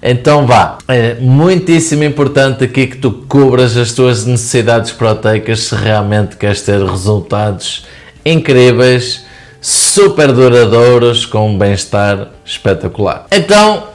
Então 0.02 0.46
vá, 0.46 0.78
é 0.88 1.16
muitíssimo 1.20 2.02
importante 2.02 2.64
aqui 2.64 2.86
que 2.86 2.96
tu 2.96 3.10
cubras 3.28 3.76
as 3.76 3.92
tuas 3.92 4.24
necessidades 4.24 4.90
proteicas 4.90 5.60
se 5.60 5.74
realmente 5.74 6.36
queres 6.36 6.62
ter 6.62 6.82
resultados 6.82 7.84
incríveis, 8.24 9.26
super 9.60 10.32
duradouros, 10.32 11.26
com 11.26 11.50
um 11.50 11.58
bem-estar 11.58 12.28
espetacular. 12.42 13.26
Então, 13.30 13.88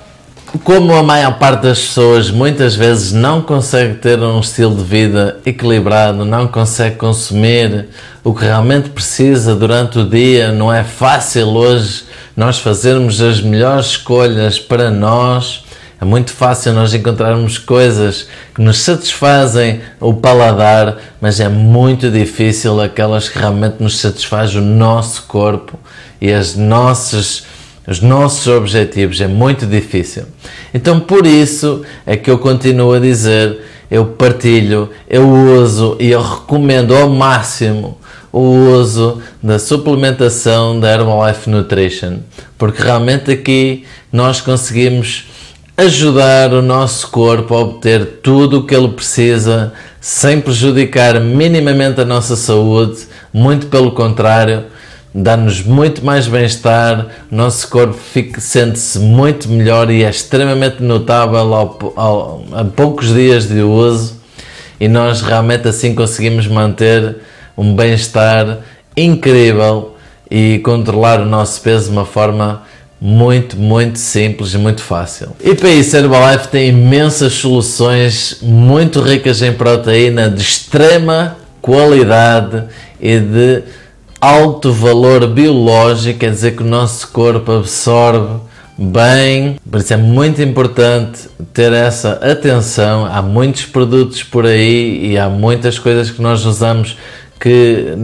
como 0.63 0.93
a 0.93 1.01
maior 1.01 1.39
parte 1.39 1.63
das 1.63 1.79
pessoas 1.79 2.29
muitas 2.29 2.75
vezes 2.75 3.11
não 3.11 3.41
consegue 3.41 3.95
ter 3.95 4.19
um 4.19 4.39
estilo 4.39 4.75
de 4.75 4.83
vida 4.83 5.39
equilibrado, 5.43 6.23
não 6.23 6.47
consegue 6.47 6.97
consumir 6.97 7.87
o 8.23 8.35
que 8.35 8.43
realmente 8.43 8.89
precisa 8.89 9.55
durante 9.55 9.97
o 9.97 10.07
dia, 10.07 10.51
não 10.51 10.71
é 10.71 10.83
fácil 10.83 11.47
hoje 11.47 12.03
nós 12.35 12.59
fazermos 12.59 13.21
as 13.21 13.41
melhores 13.41 13.87
escolhas 13.87 14.59
para 14.59 14.91
nós. 14.91 15.63
É 15.99 16.03
muito 16.03 16.31
fácil 16.31 16.73
nós 16.73 16.93
encontrarmos 16.93 17.57
coisas 17.57 18.27
que 18.53 18.61
nos 18.61 18.79
satisfazem 18.79 19.79
o 20.01 20.13
paladar, 20.13 20.97
mas 21.21 21.39
é 21.39 21.47
muito 21.47 22.11
difícil 22.11 22.81
aquelas 22.81 23.29
que 23.29 23.39
realmente 23.39 23.77
nos 23.79 23.99
satisfazem 23.99 24.59
o 24.59 24.65
nosso 24.65 25.23
corpo 25.23 25.79
e 26.19 26.33
as 26.33 26.55
nossas, 26.55 27.45
os 27.87 28.01
nossos 28.01 28.47
objetivos. 28.47 29.21
É 29.21 29.27
muito 29.27 29.65
difícil. 29.65 30.23
Então, 30.73 30.99
por 30.99 31.25
isso 31.25 31.83
é 32.05 32.17
que 32.17 32.29
eu 32.29 32.37
continuo 32.37 32.93
a 32.93 32.99
dizer, 32.99 33.61
eu 33.89 34.05
partilho, 34.05 34.89
eu 35.09 35.29
uso 35.29 35.95
e 36.01 36.11
eu 36.11 36.21
recomendo 36.21 36.93
ao 36.93 37.09
máximo 37.09 37.97
o 38.35 38.77
uso 38.77 39.21
da 39.41 39.57
suplementação 39.57 40.77
da 40.77 40.91
Herbalife 40.91 41.49
Nutrition, 41.49 42.17
porque 42.57 42.83
realmente 42.83 43.31
aqui 43.31 43.85
nós 44.11 44.41
conseguimos 44.41 45.23
ajudar 45.77 46.53
o 46.53 46.61
nosso 46.61 47.07
corpo 47.07 47.55
a 47.55 47.61
obter 47.61 48.19
tudo 48.21 48.59
o 48.59 48.65
que 48.65 48.75
ele 48.75 48.89
precisa 48.89 49.71
sem 50.01 50.41
prejudicar 50.41 51.17
minimamente 51.21 52.01
a 52.01 52.05
nossa 52.05 52.35
saúde, 52.35 53.07
muito 53.33 53.67
pelo 53.67 53.93
contrário, 53.93 54.65
dá-nos 55.13 55.63
muito 55.63 56.03
mais 56.03 56.27
bem-estar, 56.27 57.07
nosso 57.31 57.69
corpo 57.69 57.97
sente-se 58.37 58.99
muito 58.99 59.47
melhor 59.47 59.89
e 59.89 60.03
é 60.03 60.09
extremamente 60.09 60.83
notável 60.83 61.53
ao, 61.53 61.93
ao, 61.95 62.45
a 62.51 62.65
poucos 62.65 63.13
dias 63.13 63.47
de 63.47 63.61
uso. 63.61 64.25
E 64.77 64.89
nós 64.89 65.21
realmente 65.21 65.69
assim 65.69 65.95
conseguimos 65.95 66.47
manter 66.47 67.15
um 67.57 67.75
bem-estar 67.75 68.59
incrível 68.95 69.95
e 70.29 70.59
controlar 70.63 71.21
o 71.21 71.25
nosso 71.25 71.61
peso 71.61 71.85
de 71.85 71.91
uma 71.91 72.05
forma 72.05 72.63
muito, 72.99 73.57
muito 73.57 73.99
simples 73.99 74.53
e 74.53 74.57
muito 74.57 74.81
fácil. 74.81 75.29
E 75.43 75.53
para 75.53 75.69
isso, 75.69 75.95
a 75.95 75.99
Herbalife 75.99 76.47
tem 76.47 76.69
imensas 76.69 77.33
soluções 77.33 78.39
muito 78.41 79.01
ricas 79.01 79.41
em 79.41 79.53
proteína 79.53 80.29
de 80.29 80.41
extrema 80.41 81.37
qualidade 81.61 82.63
e 82.99 83.19
de 83.19 83.63
alto 84.19 84.71
valor 84.71 85.27
biológico, 85.27 86.19
quer 86.19 86.31
dizer 86.31 86.55
que 86.55 86.63
o 86.63 86.65
nosso 86.65 87.07
corpo 87.09 87.51
absorve 87.51 88.39
bem, 88.77 89.57
por 89.69 89.79
isso 89.79 89.93
é 89.93 89.97
muito 89.97 90.41
importante 90.41 91.29
ter 91.53 91.71
essa 91.73 92.13
atenção. 92.13 93.05
Há 93.05 93.21
muitos 93.21 93.65
produtos 93.65 94.23
por 94.23 94.45
aí 94.45 95.11
e 95.11 95.17
há 95.17 95.29
muitas 95.29 95.79
coisas 95.79 96.09
que 96.09 96.21
nós 96.21 96.45
usamos 96.45 96.97
que 97.39 97.95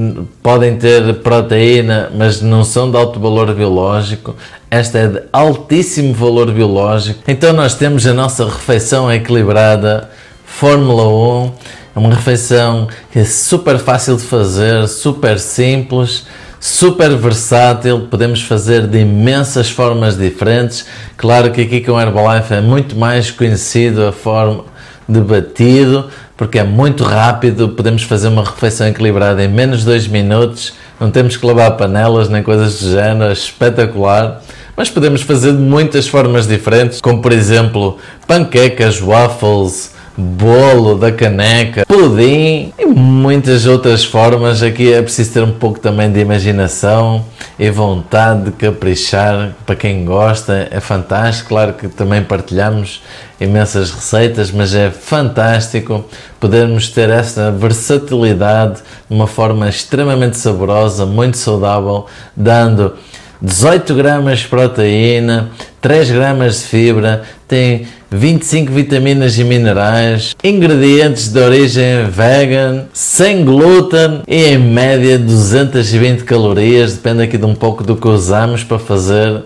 podem 0.44 0.78
ter 0.78 1.16
proteína, 1.16 2.12
mas 2.16 2.42
não 2.42 2.64
são 2.64 2.92
de 2.92 2.98
alto 2.98 3.20
valor 3.20 3.54
biológico. 3.54 4.36
Esta 4.70 5.00
é 5.00 5.08
de 5.08 5.24
altíssimo 5.32 6.14
valor 6.14 6.52
biológico. 6.52 7.22
Então 7.28 7.54
nós 7.54 7.76
temos 7.76 8.06
a 8.06 8.14
nossa 8.14 8.46
refeição 8.46 9.12
equilibrada 9.12 10.10
Fórmula 10.46 11.08
1. 11.08 11.52
É 11.96 12.00
uma 12.00 12.14
refeição 12.14 12.88
que 13.12 13.20
é 13.20 13.26
super 13.26 13.78
fácil 13.78 14.16
de 14.16 14.24
fazer, 14.24 14.88
super 14.88 15.40
simples, 15.40 16.26
super 16.60 17.16
versátil, 17.18 18.08
podemos 18.10 18.44
fazer 18.44 18.88
de 18.88 19.00
imensas 19.00 19.70
formas 19.70 20.18
diferentes. 20.18 20.86
Claro 21.18 21.52
que 21.52 21.62
aqui 21.62 21.82
com 21.82 22.00
Herbalife 22.00 22.54
é 22.54 22.62
muito 22.62 22.96
mais 22.96 23.32
conhecido 23.32 24.06
a 24.06 24.12
forma 24.12 24.66
de 25.08 25.20
batido, 25.20 26.10
porque 26.38 26.60
é 26.60 26.64
muito 26.64 27.04
rápido, 27.04 27.70
podemos 27.70 28.04
fazer 28.04 28.28
uma 28.28 28.44
refeição 28.44 28.88
equilibrada 28.88 29.44
em 29.44 29.48
menos 29.48 29.80
de 29.80 29.86
2 29.86 30.08
minutos, 30.08 30.74
não 31.00 31.12
temos 31.12 31.38
que 31.38 31.46
lavar 31.46 31.78
panelas 31.78 32.30
nem 32.30 32.42
coisas 32.42 32.80
do 32.80 32.92
género, 32.92 33.30
é 33.30 33.34
espetacular. 33.34 34.42
Mas 34.76 34.90
podemos 34.90 35.22
fazer 35.22 35.52
de 35.52 35.60
muitas 35.60 36.08
formas 36.08 36.48
diferentes, 36.48 37.02
como 37.02 37.22
por 37.22 37.32
exemplo 37.32 37.98
panquecas, 38.26 39.00
waffles, 39.00 39.94
bolo 40.18 40.96
da 40.98 41.12
caneca, 41.12 41.86
pudim 41.86 42.74
e 42.78 42.86
muitas 42.86 43.66
outras 43.66 44.04
formas. 44.04 44.62
Aqui 44.62 44.92
é 44.94 45.02
preciso 45.02 45.34
ter 45.34 45.44
um 45.44 45.52
pouco 45.52 45.80
também 45.80 46.12
de 46.12 46.20
imaginação 46.20 47.26
e 47.58 47.70
vontade 47.70 48.46
de 48.46 48.52
caprichar. 48.52 49.56
Para 49.66 49.76
quem 49.76 50.06
gosta, 50.06 50.68
é 50.70 50.80
fantástico. 50.80 51.50
Claro 51.50 51.74
que 51.74 51.88
também 51.88 52.24
partilhamos 52.24 53.02
imensas 53.40 53.92
receitas, 53.92 54.52
mas 54.52 54.76
é 54.76 54.92
fantástico 54.92 56.06
podermos 56.40 56.90
ter 56.90 57.10
essa 57.10 57.52
versatilidade 57.52 58.82
de 59.10 59.16
uma 59.16 59.28
forma 59.28 59.68
extremamente 59.68 60.38
saborosa, 60.38 61.06
muito 61.06 61.38
saudável, 61.38 62.06
dando 62.36 62.96
18 63.42 63.96
gramas 63.96 64.40
de 64.40 64.48
proteína, 64.50 65.50
3 65.82 66.12
gramas 66.12 66.60
de 66.60 66.68
fibra, 66.68 67.24
tem 67.48 67.88
25 68.12 68.72
vitaminas 68.72 69.40
e 69.40 69.44
minerais, 69.44 70.36
ingredientes 70.44 71.30
de 71.30 71.40
origem 71.40 72.06
vegan, 72.08 72.86
sem 72.94 73.44
glúten 73.44 74.22
e 74.28 74.44
em 74.44 74.60
média 74.60 75.18
220 75.18 76.24
calorias, 76.24 76.94
depende 76.94 77.24
aqui 77.24 77.36
de 77.36 77.46
um 77.46 77.56
pouco 77.56 77.84
do 77.84 77.96
que 77.96 78.08
usamos 78.08 78.64
para 78.64 78.78
fazer, 78.78 79.42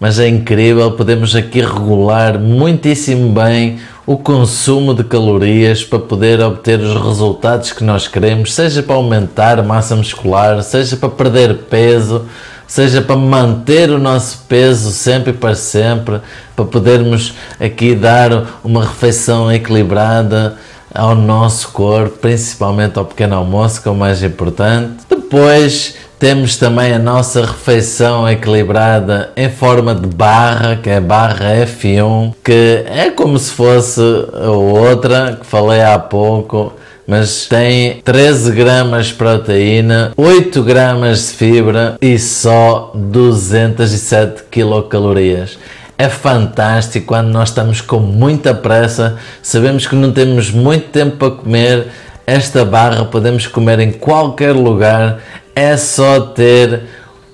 mas 0.00 0.18
é 0.18 0.26
incrível, 0.26 0.90
podemos 0.92 1.36
aqui 1.36 1.60
regular 1.60 2.40
muitíssimo 2.40 3.30
bem 3.30 3.78
o 4.04 4.16
consumo 4.16 4.92
de 4.92 5.04
calorias 5.04 5.84
para 5.84 6.00
poder 6.00 6.40
obter 6.40 6.80
os 6.80 7.00
resultados 7.00 7.72
que 7.72 7.84
nós 7.84 8.08
queremos, 8.08 8.52
seja 8.54 8.82
para 8.82 8.96
aumentar 8.96 9.62
massa 9.62 9.94
muscular, 9.94 10.62
seja 10.64 10.96
para 10.96 11.08
perder 11.10 11.54
peso, 11.70 12.26
seja 12.66 13.00
para 13.00 13.16
manter 13.16 13.90
o 13.90 13.98
nosso 13.98 14.44
peso 14.48 14.90
sempre 14.90 15.32
para 15.32 15.54
sempre, 15.54 16.20
para 16.54 16.64
podermos 16.64 17.34
aqui 17.60 17.94
dar 17.94 18.60
uma 18.64 18.84
refeição 18.84 19.50
equilibrada 19.52 20.56
ao 20.94 21.14
nosso 21.14 21.68
corpo, 21.68 22.18
principalmente 22.18 22.98
ao 22.98 23.04
pequeno 23.04 23.36
almoço, 23.36 23.82
que 23.82 23.88
é 23.88 23.90
o 23.90 23.94
mais 23.94 24.22
importante. 24.22 25.04
Depois 25.08 25.94
temos 26.18 26.56
também 26.56 26.94
a 26.94 26.98
nossa 26.98 27.42
refeição 27.42 28.28
equilibrada 28.28 29.30
em 29.36 29.50
forma 29.50 29.94
de 29.94 30.06
barra, 30.06 30.76
que 30.76 30.88
é 30.88 30.96
a 30.96 31.00
barra 31.00 31.66
F1, 31.66 32.34
que 32.42 32.84
é 32.86 33.10
como 33.10 33.38
se 33.38 33.52
fosse 33.52 34.00
a 34.32 34.50
outra 34.50 35.36
que 35.38 35.46
falei 35.46 35.82
há 35.82 35.98
pouco 35.98 36.72
mas 37.06 37.46
tem 37.46 38.00
13 38.02 38.52
gramas 38.52 39.06
de 39.06 39.14
proteína, 39.14 40.12
8 40.16 40.62
gramas 40.62 41.28
de 41.28 41.34
fibra 41.34 41.96
e 42.00 42.18
só 42.18 42.90
207 42.94 44.44
quilocalorias. 44.50 45.58
É 45.96 46.08
fantástico 46.08 47.06
quando 47.06 47.28
nós 47.28 47.50
estamos 47.50 47.80
com 47.80 48.00
muita 48.00 48.52
pressa, 48.52 49.16
sabemos 49.40 49.86
que 49.86 49.94
não 49.94 50.12
temos 50.12 50.50
muito 50.50 50.88
tempo 50.88 51.16
para 51.16 51.30
comer. 51.30 51.86
Esta 52.26 52.64
barra 52.64 53.04
podemos 53.04 53.46
comer 53.46 53.78
em 53.78 53.92
qualquer 53.92 54.52
lugar, 54.52 55.20
é 55.54 55.76
só 55.76 56.20
ter 56.20 56.82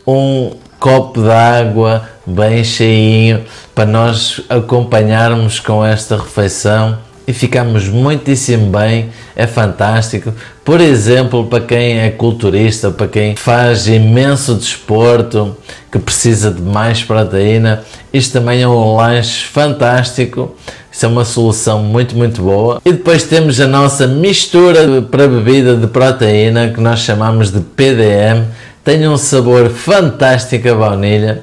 um 0.07 0.53
copo 0.79 1.23
de 1.23 1.31
água 1.31 2.09
bem 2.27 2.63
cheinho 2.63 3.43
para 3.75 3.87
nós 3.87 4.43
acompanharmos 4.49 5.59
com 5.59 5.85
esta 5.85 6.17
refeição 6.17 6.99
e 7.27 7.33
ficamos 7.33 7.89
muitíssimo 7.89 8.71
bem, 8.71 9.11
é 9.37 9.47
fantástico. 9.47 10.33
Por 10.65 10.81
exemplo, 10.81 11.47
para 11.47 11.65
quem 11.65 11.99
é 12.01 12.11
culturista, 12.11 12.91
para 12.91 13.09
quem 13.09 13.37
faz 13.37 13.87
imenso 13.87 14.55
desporto, 14.55 15.57
que 15.91 15.99
precisa 15.99 16.51
de 16.51 16.61
mais 16.63 17.03
proteína, 17.03 17.83
isto 18.13 18.33
também 18.33 18.63
é 18.63 18.69
um 18.69 18.97
lanche 18.97 19.47
fantástico. 19.47 20.55
Isso 20.91 21.07
é 21.07 21.09
uma 21.09 21.25
solução 21.25 21.83
muito, 21.83 22.15
muito 22.15 22.43
boa. 22.43 22.81
E 22.85 22.93
depois 22.93 23.25
temos 23.25 23.59
a 23.59 23.67
nossa 23.67 24.07
mistura 24.07 25.01
para 25.01 25.27
bebida 25.27 25.75
de 25.75 25.87
proteína, 25.87 26.69
que 26.69 26.81
nós 26.81 26.99
chamamos 26.99 27.51
de 27.51 27.61
PDM. 27.61 28.45
Tem 28.85 29.09
um 29.09 29.17
sabor 29.17 29.71
fantástico 29.71 30.69
a 30.69 30.75
baunilha. 30.75 31.43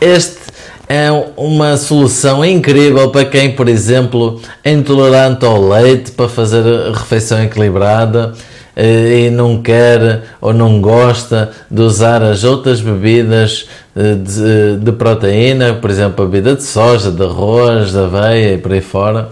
Este 0.00 0.43
é 0.88 1.10
uma 1.36 1.76
solução 1.76 2.44
incrível 2.44 3.10
para 3.10 3.24
quem, 3.24 3.52
por 3.52 3.68
exemplo, 3.68 4.40
é 4.62 4.72
intolerante 4.72 5.44
ao 5.44 5.68
leite 5.68 6.12
para 6.12 6.28
fazer 6.28 6.62
refeição 6.92 7.42
equilibrada 7.42 8.32
eh, 8.76 9.26
e 9.26 9.30
não 9.30 9.62
quer 9.62 10.24
ou 10.40 10.52
não 10.52 10.80
gosta 10.80 11.50
de 11.70 11.80
usar 11.80 12.22
as 12.22 12.44
outras 12.44 12.80
bebidas 12.80 13.68
eh, 13.96 14.14
de, 14.14 14.84
de 14.84 14.92
proteína, 14.92 15.74
por 15.74 15.90
exemplo, 15.90 16.24
a 16.24 16.28
bebida 16.28 16.54
de 16.54 16.62
soja, 16.62 17.10
de 17.10 17.22
arroz, 17.22 17.92
de 17.92 17.98
aveia 17.98 18.54
e 18.54 18.58
por 18.58 18.72
aí 18.72 18.80
fora. 18.80 19.30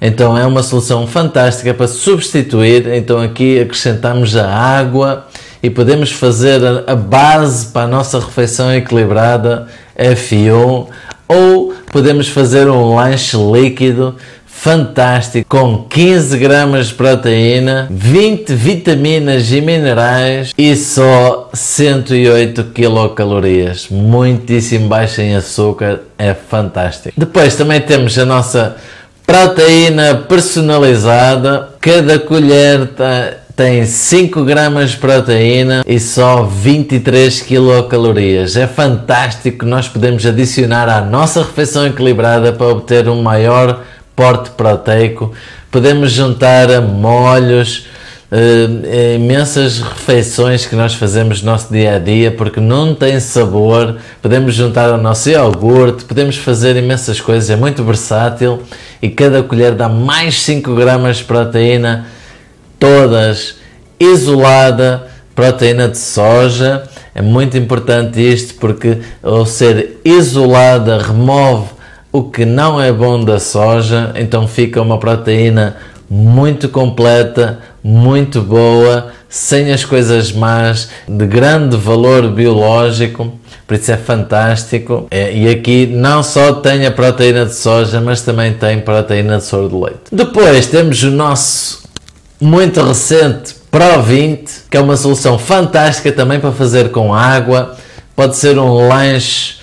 Então 0.00 0.36
é 0.36 0.46
uma 0.46 0.62
solução 0.62 1.06
fantástica 1.06 1.72
para 1.74 1.88
substituir. 1.88 2.88
Então 2.88 3.20
aqui 3.20 3.60
acrescentamos 3.60 4.36
a 4.36 4.48
água 4.48 5.26
e 5.62 5.70
podemos 5.70 6.12
fazer 6.12 6.60
a 6.86 6.94
base 6.94 7.66
para 7.72 7.82
a 7.82 7.88
nossa 7.88 8.20
refeição 8.20 8.72
equilibrada 8.74 9.66
F1 9.98 10.86
ou 11.28 11.74
podemos 11.90 12.28
fazer 12.28 12.68
um 12.68 12.94
lanche 12.94 13.36
líquido 13.36 14.16
fantástico 14.46 15.46
com 15.46 15.84
15 15.84 16.38
gramas 16.38 16.86
de 16.86 16.94
proteína, 16.94 17.86
20 17.90 18.54
vitaminas 18.54 19.52
e 19.52 19.60
minerais 19.60 20.54
e 20.56 20.74
só 20.74 21.50
108 21.52 22.64
quilocalorias. 22.72 23.88
Muitíssimo 23.90 24.88
baixo 24.88 25.20
em 25.20 25.36
açúcar, 25.36 26.00
é 26.16 26.32
fantástico. 26.32 27.14
Depois 27.14 27.54
também 27.56 27.80
temos 27.80 28.18
a 28.18 28.24
nossa 28.24 28.76
proteína 29.26 30.14
personalizada. 30.14 31.70
Cada 31.80 32.18
colher 32.18 32.84
está 32.84 33.43
tem 33.56 33.86
5 33.86 34.44
gramas 34.44 34.90
de 34.90 34.96
proteína 34.96 35.84
e 35.86 36.00
só 36.00 36.42
23 36.42 37.40
quilocalorias. 37.42 38.56
É 38.56 38.66
fantástico, 38.66 39.64
nós 39.64 39.88
podemos 39.88 40.26
adicionar 40.26 40.88
à 40.88 41.00
nossa 41.00 41.40
refeição 41.40 41.86
equilibrada 41.86 42.52
para 42.52 42.66
obter 42.66 43.08
um 43.08 43.22
maior 43.22 43.84
porte 44.16 44.50
proteico. 44.50 45.32
Podemos 45.70 46.10
juntar 46.10 46.68
a 46.68 46.80
molhos, 46.80 47.86
uh, 48.32 49.14
imensas 49.14 49.78
refeições 49.78 50.66
que 50.66 50.74
nós 50.74 50.94
fazemos 50.94 51.40
no 51.40 51.52
nosso 51.52 51.72
dia 51.72 51.94
a 51.94 51.98
dia 52.00 52.32
porque 52.32 52.58
não 52.58 52.92
tem 52.92 53.20
sabor. 53.20 53.98
Podemos 54.20 54.52
juntar 54.56 54.90
ao 54.90 54.98
nosso 54.98 55.30
iogurte, 55.30 56.04
podemos 56.04 56.36
fazer 56.36 56.74
imensas 56.74 57.20
coisas, 57.20 57.48
é 57.50 57.56
muito 57.56 57.84
versátil 57.84 58.64
e 59.00 59.08
cada 59.08 59.44
colher 59.44 59.76
dá 59.76 59.88
mais 59.88 60.42
5 60.42 60.74
gramas 60.74 61.18
de 61.18 61.24
proteína 61.24 62.06
todas 62.84 63.56
isolada, 63.98 65.06
proteína 65.34 65.88
de 65.88 65.96
soja. 65.96 66.82
É 67.14 67.22
muito 67.22 67.56
importante 67.56 68.20
isto 68.20 68.54
porque 68.56 68.98
ao 69.22 69.46
ser 69.46 70.00
isolada 70.04 70.98
remove 70.98 71.68
o 72.12 72.24
que 72.24 72.44
não 72.44 72.80
é 72.80 72.92
bom 72.92 73.24
da 73.24 73.40
soja, 73.40 74.12
então 74.14 74.46
fica 74.46 74.82
uma 74.82 74.98
proteína 74.98 75.76
muito 76.08 76.68
completa, 76.68 77.58
muito 77.82 78.42
boa, 78.42 79.08
sem 79.28 79.72
as 79.72 79.84
coisas 79.84 80.30
más, 80.30 80.90
de 81.08 81.26
grande 81.26 81.76
valor 81.76 82.28
biológico, 82.28 83.32
por 83.66 83.74
isso 83.74 83.90
é 83.90 83.96
fantástico. 83.96 85.08
É, 85.10 85.34
e 85.34 85.48
aqui 85.48 85.86
não 85.86 86.22
só 86.22 86.52
tem 86.52 86.86
a 86.86 86.90
proteína 86.92 87.46
de 87.46 87.54
soja, 87.54 88.00
mas 88.00 88.22
também 88.22 88.52
tem 88.52 88.80
proteína 88.80 89.38
de 89.38 89.44
soro 89.44 89.68
de 89.68 89.74
leite. 89.74 90.00
Depois 90.12 90.66
temos 90.66 91.02
o 91.02 91.10
nosso 91.10 91.83
muito 92.44 92.82
recente 92.82 93.54
Pro 93.70 94.02
20, 94.02 94.66
que 94.70 94.76
é 94.76 94.80
uma 94.80 94.96
solução 94.96 95.36
fantástica 95.36 96.12
também 96.12 96.38
para 96.38 96.52
fazer 96.52 96.90
com 96.90 97.12
água. 97.12 97.76
Pode 98.14 98.36
ser 98.36 98.56
um 98.56 98.86
lanche 98.86 99.56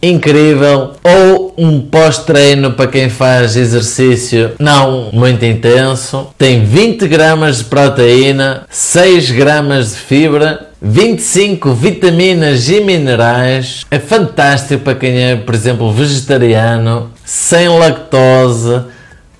incrível 0.00 0.92
ou 1.02 1.54
um 1.58 1.80
pós-treino 1.80 2.74
para 2.74 2.86
quem 2.86 3.08
faz 3.08 3.56
exercício 3.56 4.52
não 4.60 5.10
muito 5.12 5.44
intenso. 5.44 6.28
Tem 6.38 6.64
20 6.64 7.08
gramas 7.08 7.58
de 7.58 7.64
proteína, 7.64 8.62
6 8.70 9.32
gramas 9.32 9.90
de 9.90 9.96
fibra, 9.96 10.68
25 10.80 11.72
vitaminas 11.72 12.68
e 12.68 12.80
minerais. 12.80 13.84
É 13.90 13.98
fantástico 13.98 14.84
para 14.84 14.94
quem 14.94 15.18
é, 15.18 15.34
por 15.34 15.52
exemplo, 15.52 15.92
vegetariano, 15.92 17.10
sem 17.24 17.68
lactose, 17.68 18.82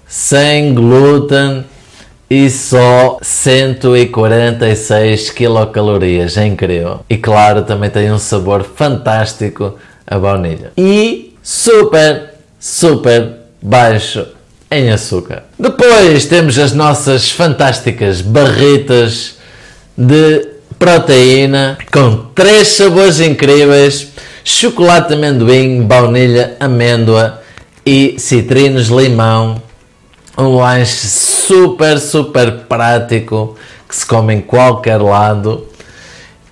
sem 0.09 0.75
glúten 0.75 1.65
e 2.31 2.51
só 2.51 3.19
146 3.23 5.31
quilocalorias. 5.31 6.37
É 6.37 6.47
incrível. 6.47 7.01
E 7.09 7.17
claro, 7.17 7.63
também 7.63 7.91
tem 7.91 8.13
um 8.13 8.19
sabor 8.19 8.65
fantástico 8.65 9.77
a 10.07 10.19
baunilha. 10.19 10.73
E 10.77 11.35
super, 11.43 12.35
super 12.59 13.37
baixo 13.63 14.27
em 14.71 14.91
açúcar. 14.91 15.45
Depois 15.59 16.27
temos 16.27 16.59
as 16.59 16.73
nossas 16.73 17.31
fantásticas 17.31 18.21
barritas 18.21 19.37
de 19.97 20.49
proteína 20.79 21.79
com 21.91 22.27
três 22.35 22.69
sabores 22.69 23.21
incríveis: 23.21 24.09
chocolate 24.45 25.15
amendoim, 25.15 25.83
baunilha, 25.83 26.57
amêndoa 26.61 27.41
e 27.85 28.17
citrinos 28.19 28.89
limão. 28.89 29.68
Um 30.39 30.55
lanche 30.55 31.09
super, 31.09 31.99
super 31.99 32.61
prático 32.69 33.57
que 33.89 33.97
se 33.97 34.07
come 34.07 34.35
em 34.35 34.41
qualquer 34.41 34.99
lado. 34.99 35.67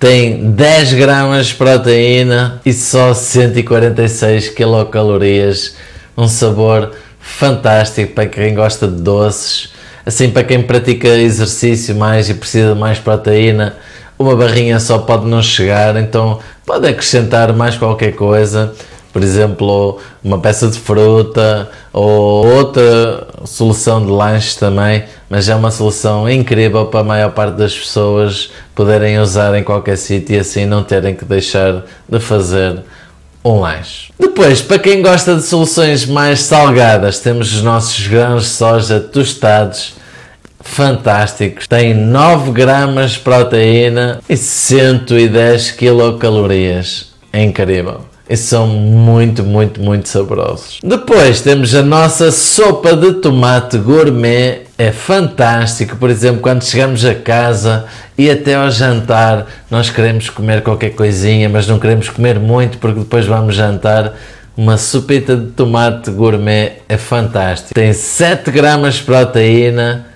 Tem 0.01 0.51
10 0.51 0.95
gramas 0.95 1.47
de 1.47 1.55
proteína 1.55 2.61
e 2.67 2.73
só 2.73 3.15
146 3.15 4.49
quilocalorias. 4.49 5.77
Um 6.19 6.27
sabor 6.27 6.93
fantástico 7.21 8.13
para 8.13 8.27
quem 8.27 8.55
gosta 8.55 8.89
de 8.89 9.01
doces. 9.01 9.73
Assim, 10.05 10.31
para 10.31 10.45
quem 10.45 10.63
pratica 10.63 11.09
exercício 11.09 11.95
mais 11.95 12.29
e 12.29 12.35
precisa 12.35 12.75
de 12.75 12.81
mais 12.81 12.99
proteína, 12.99 13.77
uma 14.19 14.35
barrinha 14.35 14.81
só 14.81 14.99
pode 14.99 15.27
não 15.27 15.43
chegar, 15.43 15.97
então 15.97 16.39
pode 16.65 16.89
acrescentar 16.89 17.53
mais 17.53 17.77
qualquer 17.77 18.13
coisa, 18.15 18.73
por 19.17 19.25
exemplo, 19.25 19.99
uma 20.23 20.39
peça 20.39 20.69
de 20.69 20.79
fruta 20.79 21.71
ou 21.91 22.47
outra 22.55 23.27
solução 23.47 24.05
de 24.05 24.11
lanche 24.13 24.59
também, 24.59 25.05
mas 25.31 25.49
é 25.49 25.55
uma 25.55 25.71
solução 25.71 26.29
incrível 26.29 26.85
para 26.85 27.01
a 27.01 27.03
maior 27.03 27.31
parte 27.31 27.57
das 27.57 27.75
pessoas 27.75 28.51
poderem 28.75 29.19
usar 29.19 29.55
em 29.55 29.65
qualquer 29.65 29.97
sítio 29.97 30.37
e 30.37 30.39
assim 30.39 30.67
não 30.67 30.85
terem 30.85 31.15
que 31.15 31.25
deixar 31.25 31.85
de 32.07 32.21
fazer 32.21 32.83
um 33.43 33.61
lanche. 33.61 34.13
Depois, 34.21 34.61
para 34.61 34.79
quem 34.79 35.01
gosta 35.01 35.35
de 35.35 35.45
soluções 35.45 36.05
mais 36.05 36.43
salgadas, 36.43 37.19
temos 37.19 37.55
os 37.55 37.63
nossos 37.63 38.07
grãos 38.07 38.43
de 38.43 38.51
soja 38.51 39.01
tostados, 39.01 39.95
fantásticos. 40.61 41.67
Tem 41.67 41.95
9 41.95 42.51
gramas 42.51 43.13
de 43.13 43.21
proteína 43.21 44.21
e 44.29 44.37
110 44.37 45.71
quilocalorias. 45.71 47.15
É 47.33 47.43
incrível 47.43 48.03
e 48.29 48.37
são 48.37 48.67
muito, 48.67 49.45
muito, 49.45 49.81
muito 49.81 50.09
saborosos. 50.09 50.81
Depois 50.83 51.41
temos 51.41 51.75
a 51.75 51.83
nossa 51.83 52.33
sopa 52.33 52.97
de 52.97 53.15
tomate 53.15 53.79
gourmet, 53.79 54.63
é 54.77 54.91
fantástico. 54.91 55.97
Por 55.97 56.11
exemplo, 56.11 56.41
quando 56.41 56.65
chegamos 56.65 57.05
a 57.05 57.15
casa 57.15 57.87
e 58.19 58.29
até 58.29 58.55
ao 58.57 58.71
jantar, 58.71 59.47
nós 59.71 59.91
queremos 59.91 60.29
comer 60.29 60.63
qualquer 60.63 60.91
coisinha, 60.91 61.49
mas 61.49 61.67
não 61.67 61.79
queremos 61.79 62.09
comer 62.09 62.39
muito 62.39 62.79
porque 62.79 63.01
depois 63.01 63.27
vamos 63.27 63.55
jantar. 63.55 64.15
Uma 64.57 64.77
sopita 64.77 65.37
de 65.37 65.49
tomate 65.49 66.11
gourmet 66.11 66.79
é 66.89 66.97
fantástico. 66.97 67.75
Tem 67.75 67.93
7 67.93 68.51
gramas 68.51 68.95
de 68.95 69.03
proteína 69.03 70.07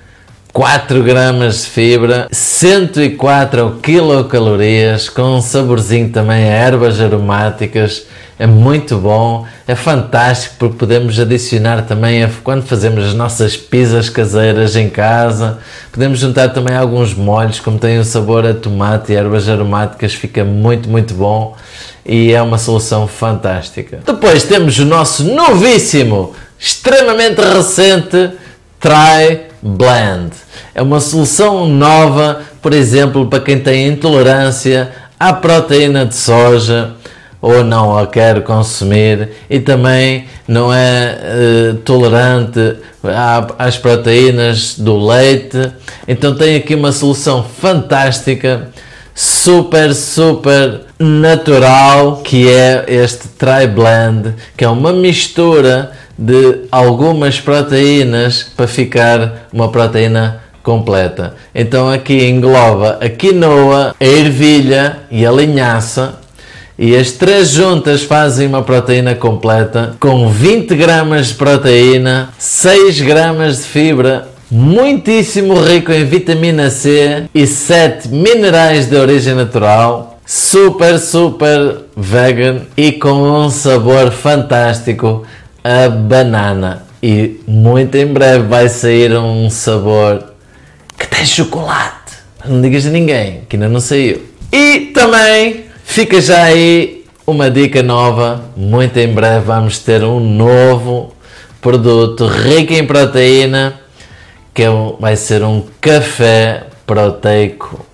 4 0.53 1.03
gramas 1.03 1.63
de 1.63 1.71
fibra, 1.71 2.29
104 2.31 3.79
quilocalorias, 3.83 5.09
com 5.09 5.37
um 5.37 5.41
saborzinho 5.41 6.11
também 6.11 6.45
a 6.45 6.53
ervas 6.53 7.01
aromáticas, 7.01 8.07
é 8.39 8.47
muito 8.47 8.97
bom, 8.97 9.47
é 9.69 9.75
fantástico 9.75 10.55
porque 10.59 10.79
podemos 10.79 11.21
adicionar 11.21 11.83
também, 11.83 12.27
quando 12.43 12.63
fazemos 12.63 13.05
as 13.05 13.15
nossas 13.15 13.57
pizzas 13.57 14.09
caseiras 14.09 14.77
em 14.77 14.89
casa, 14.89 15.59
podemos 15.93 16.19
juntar 16.19 16.49
também 16.49 16.75
alguns 16.75 17.15
molhos, 17.15 17.61
como 17.61 17.79
tem 17.79 17.99
o 17.99 18.05
sabor 18.05 18.47
a 18.47 18.55
tomate 18.55 19.13
e 19.13 19.17
ervas 19.17 19.49
aromáticas, 19.49 20.15
fica 20.15 20.43
muito, 20.43 20.89
muito 20.89 21.13
bom 21.13 21.55
e 22.05 22.33
é 22.33 22.41
uma 22.41 22.57
solução 22.57 23.07
fantástica. 23.07 24.01
Depois 24.07 24.45
temos 24.45 24.79
o 24.79 24.87
nosso 24.87 25.23
novíssimo, 25.23 26.35
extremamente 26.59 27.41
recente, 27.41 28.31
Try 28.81 29.50
Blend. 29.63 30.33
É 30.75 30.83
uma 30.83 31.01
solução 31.01 31.69
nova, 31.69 32.41
por 32.63 32.73
exemplo, 32.73 33.27
para 33.27 33.41
quem 33.41 33.59
tem 33.59 33.89
intolerância 33.89 34.91
à 35.19 35.33
proteína 35.33 36.07
de 36.07 36.15
soja 36.15 36.93
ou 37.43 37.65
não 37.65 37.97
a 37.97 38.07
quer 38.07 38.43
consumir 38.43 39.31
e 39.49 39.61
também 39.61 40.27
não 40.47 40.73
é 40.73 41.19
uh, 41.73 41.75
tolerante 41.77 42.77
às 43.59 43.79
proteínas 43.79 44.79
do 44.79 45.07
leite. 45.07 45.73
Então 46.07 46.35
tem 46.35 46.57
aqui 46.57 46.75
uma 46.75 46.93
solução 46.93 47.43
fantástica, 47.43 48.69
super, 49.15 49.95
super 49.95 50.81
natural, 50.99 52.19
que 52.19 52.49
é 52.49 52.85
este 52.87 53.29
Try 53.29 53.67
Blend, 53.67 54.35
que 54.57 54.65
é 54.65 54.69
uma 54.69 54.93
mistura 54.93 55.93
de 56.21 56.67
algumas 56.71 57.41
proteínas 57.41 58.43
para 58.43 58.69
ficar 58.69 59.49
uma 59.51 59.71
proteína 59.71 60.43
completa. 60.63 61.35
Então 61.55 61.91
aqui 61.91 62.29
engloba 62.29 62.99
a 63.01 63.09
quinoa, 63.09 63.95
a 63.99 64.05
ervilha 64.05 64.99
e 65.11 65.25
a 65.25 65.33
linhaça 65.33 66.21
e 66.79 66.95
as 66.95 67.13
três 67.13 67.51
juntas 67.51 68.03
fazem 68.03 68.47
uma 68.47 68.63
proteína 68.63 69.15
completa 69.15 69.97
com 69.99 70.29
20 70.29 70.75
gramas 70.75 71.29
de 71.29 71.35
proteína, 71.35 72.31
6 72.39 73.01
gramas 73.01 73.59
de 73.59 73.63
fibra, 73.65 74.29
muitíssimo 74.51 75.61
rico 75.61 75.93
em 75.93 76.05
vitamina 76.05 76.71
C 76.71 77.25
e 77.35 77.47
7 77.47 78.09
minerais 78.09 78.87
de 78.89 78.97
origem 78.97 79.35
natural, 79.35 80.19
super, 80.25 80.99
super 80.99 81.81
vegan 81.95 82.63
e 82.77 82.93
com 82.93 83.23
um 83.23 83.51
sabor 83.51 84.11
fantástico 84.11 85.25
a 85.63 85.89
banana. 85.89 86.85
E 87.03 87.41
muito 87.47 87.97
em 87.97 88.07
breve 88.07 88.47
vai 88.47 88.69
sair 88.69 89.13
um 89.17 89.49
sabor 89.49 90.23
que 90.99 91.07
tem 91.07 91.25
chocolate. 91.25 92.15
Não 92.45 92.61
digas 92.61 92.87
a 92.87 92.91
ninguém, 92.91 93.43
que 93.49 93.57
ainda 93.57 93.69
não 93.69 93.81
saiu. 93.81 94.23
E 94.53 94.93
também 94.95 95.65
fica 95.85 96.21
já 96.21 96.43
aí 96.43 97.05
uma 97.27 97.51
dica 97.51 97.83
nova. 97.83 98.45
Muito 98.57 98.99
em 98.99 99.13
breve 99.13 99.47
vamos 99.47 99.79
ter 99.79 100.05
um 100.05 100.21
novo 100.21 101.15
produto 101.61 102.27
rico 102.27 102.73
em 102.73 102.87
proteína 102.87 103.81
que 104.55 104.63
é 104.63 104.69
vai 104.99 105.17
ser 105.17 105.43
um 105.43 105.65
café 105.81 106.65
proteico 106.87 107.85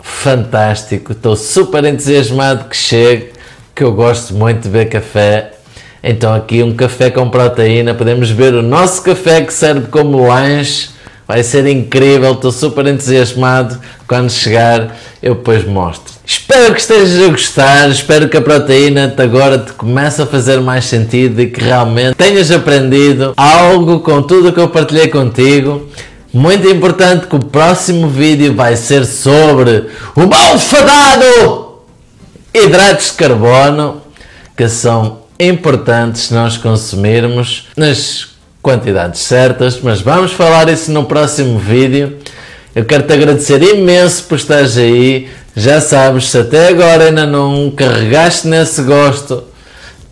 fantástico. 0.00 1.12
Estou 1.12 1.36
super 1.36 1.84
entusiasmado 1.84 2.68
que 2.68 2.76
chegue, 2.76 3.32
que 3.74 3.82
eu 3.82 3.92
gosto 3.92 4.34
muito 4.34 4.62
de 4.62 4.68
ver 4.68 4.88
café 4.88 5.53
então 6.06 6.34
aqui 6.34 6.62
um 6.62 6.74
café 6.74 7.10
com 7.10 7.30
proteína, 7.30 7.94
podemos 7.94 8.28
ver 8.28 8.52
o 8.52 8.62
nosso 8.62 9.02
café 9.02 9.40
que 9.40 9.52
serve 9.52 9.86
como 9.88 10.28
lanche. 10.28 10.90
Vai 11.26 11.42
ser 11.42 11.66
incrível, 11.66 12.32
estou 12.32 12.52
super 12.52 12.86
entusiasmado. 12.86 13.80
Quando 14.06 14.30
chegar, 14.30 14.94
eu 15.22 15.34
depois 15.34 15.64
mostro. 15.64 16.12
Espero 16.26 16.74
que 16.74 16.80
estejas 16.80 17.22
a 17.22 17.30
gostar, 17.30 17.88
espero 17.88 18.28
que 18.28 18.36
a 18.36 18.42
proteína 18.42 19.14
agora 19.16 19.58
te 19.58 19.72
comece 19.72 20.20
a 20.20 20.26
fazer 20.26 20.60
mais 20.60 20.84
sentido 20.84 21.40
e 21.40 21.46
que 21.46 21.64
realmente 21.64 22.14
tenhas 22.14 22.50
aprendido 22.50 23.32
algo 23.34 24.00
com 24.00 24.20
tudo 24.20 24.50
o 24.50 24.52
que 24.52 24.60
eu 24.60 24.68
partilhei 24.68 25.08
contigo. 25.08 25.88
Muito 26.30 26.68
importante 26.68 27.26
que 27.26 27.36
o 27.36 27.38
próximo 27.38 28.08
vídeo 28.08 28.54
vai 28.54 28.76
ser 28.76 29.06
sobre 29.06 29.86
o 30.14 30.26
malfadado 30.26 31.78
hidratos 32.52 33.06
de 33.06 33.12
carbono, 33.14 34.02
que 34.56 34.68
são 34.68 35.23
importantes 35.48 36.30
nós 36.30 36.56
consumirmos 36.56 37.68
nas 37.76 38.28
quantidades 38.62 39.20
certas, 39.20 39.78
mas 39.82 40.00
vamos 40.00 40.32
falar 40.32 40.68
isso 40.68 40.90
no 40.90 41.04
próximo 41.04 41.58
vídeo. 41.58 42.16
Eu 42.74 42.84
quero 42.84 43.04
te 43.04 43.12
agradecer 43.12 43.62
imenso 43.62 44.24
por 44.24 44.36
estares 44.36 44.76
aí. 44.76 45.28
Já 45.54 45.80
sabes, 45.80 46.30
se 46.30 46.38
até 46.38 46.68
agora 46.68 47.04
ainda 47.04 47.26
não 47.26 47.70
carregaste 47.70 48.48
nesse 48.48 48.82
gosto 48.82 49.44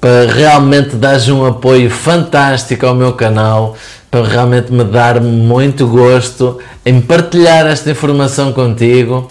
para 0.01 0.31
realmente 0.33 0.97
dares 0.97 1.29
um 1.29 1.45
apoio 1.45 1.91
fantástico 1.91 2.87
ao 2.87 2.95
meu 2.95 3.13
canal, 3.13 3.77
para 4.11 4.27
realmente 4.27 4.73
me 4.73 4.85
dar 4.85 5.21
muito 5.21 5.87
gosto 5.87 6.59
em 6.85 7.01
partilhar 7.01 7.67
esta 7.67 7.91
informação 7.91 8.53
contigo. 8.53 9.31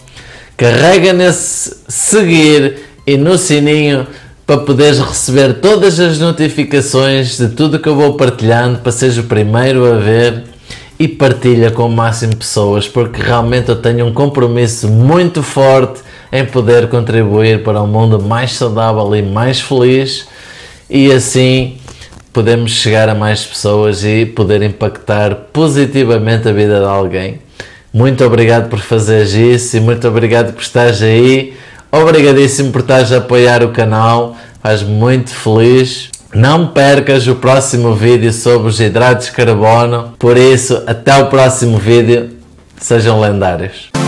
Carrega 0.58 1.14
nesse 1.14 1.78
seguir 1.88 2.80
e 3.06 3.18
no 3.18 3.38
sininho 3.38 4.08
para 4.52 4.60
poderes 4.66 5.00
receber 5.00 5.62
todas 5.62 5.98
as 5.98 6.20
notificações 6.20 7.38
de 7.38 7.48
tudo 7.48 7.80
que 7.80 7.88
eu 7.88 7.96
vou 7.96 8.16
partilhando, 8.16 8.80
para 8.80 8.92
seres 8.92 9.18
o 9.18 9.24
primeiro 9.24 9.86
a 9.86 9.98
ver 9.98 10.44
e 11.00 11.08
partilha 11.08 11.72
com 11.72 11.86
o 11.86 11.90
máximo 11.90 12.32
de 12.32 12.36
pessoas, 12.36 12.86
porque 12.86 13.22
realmente 13.22 13.70
eu 13.70 13.78
tenho 13.78 14.06
um 14.06 14.14
compromisso 14.14 14.90
muito 14.90 15.42
forte 15.42 16.02
em 16.34 16.44
poder 16.44 16.90
contribuir 16.90 17.64
para 17.64 17.82
um 17.82 17.88
mundo 17.88 18.22
mais 18.22 18.52
saudável 18.52 19.16
e 19.16 19.22
mais 19.22 19.62
feliz 19.62 20.28
e 20.90 21.10
assim 21.10 21.78
podemos 22.34 22.72
chegar 22.72 23.08
a 23.08 23.16
mais 23.16 23.46
pessoas 23.46 24.04
e 24.04 24.26
poder 24.26 24.62
impactar 24.64 25.34
positivamente 25.54 26.50
a 26.50 26.52
vida 26.52 26.78
de 26.78 26.88
alguém. 26.88 27.40
Muito 27.94 28.22
obrigado 28.26 28.68
por 28.68 28.80
fazeres 28.80 29.34
isso 29.34 29.78
e 29.78 29.80
muito 29.80 30.06
obrigado 30.10 30.52
por 30.52 30.62
estares 30.62 31.02
aí. 31.02 31.54
Obrigadíssimo 31.92 32.72
por 32.72 32.82
estares 32.82 33.12
a 33.12 33.18
apoiar 33.18 33.64
o 33.64 33.72
canal, 33.72 34.38
faz 34.64 34.82
muito 34.82 35.30
feliz. 35.30 36.10
Não 36.34 36.68
percas 36.68 37.28
o 37.28 37.36
próximo 37.36 37.94
vídeo 37.94 38.32
sobre 38.32 38.70
os 38.70 38.80
hidratos 38.80 39.26
de 39.26 39.34
carbono. 39.34 40.14
Por 40.18 40.38
isso, 40.38 40.82
até 40.88 41.18
o 41.18 41.28
próximo 41.28 41.78
vídeo. 41.78 42.30
Sejam 42.78 43.20
lendários. 43.20 44.01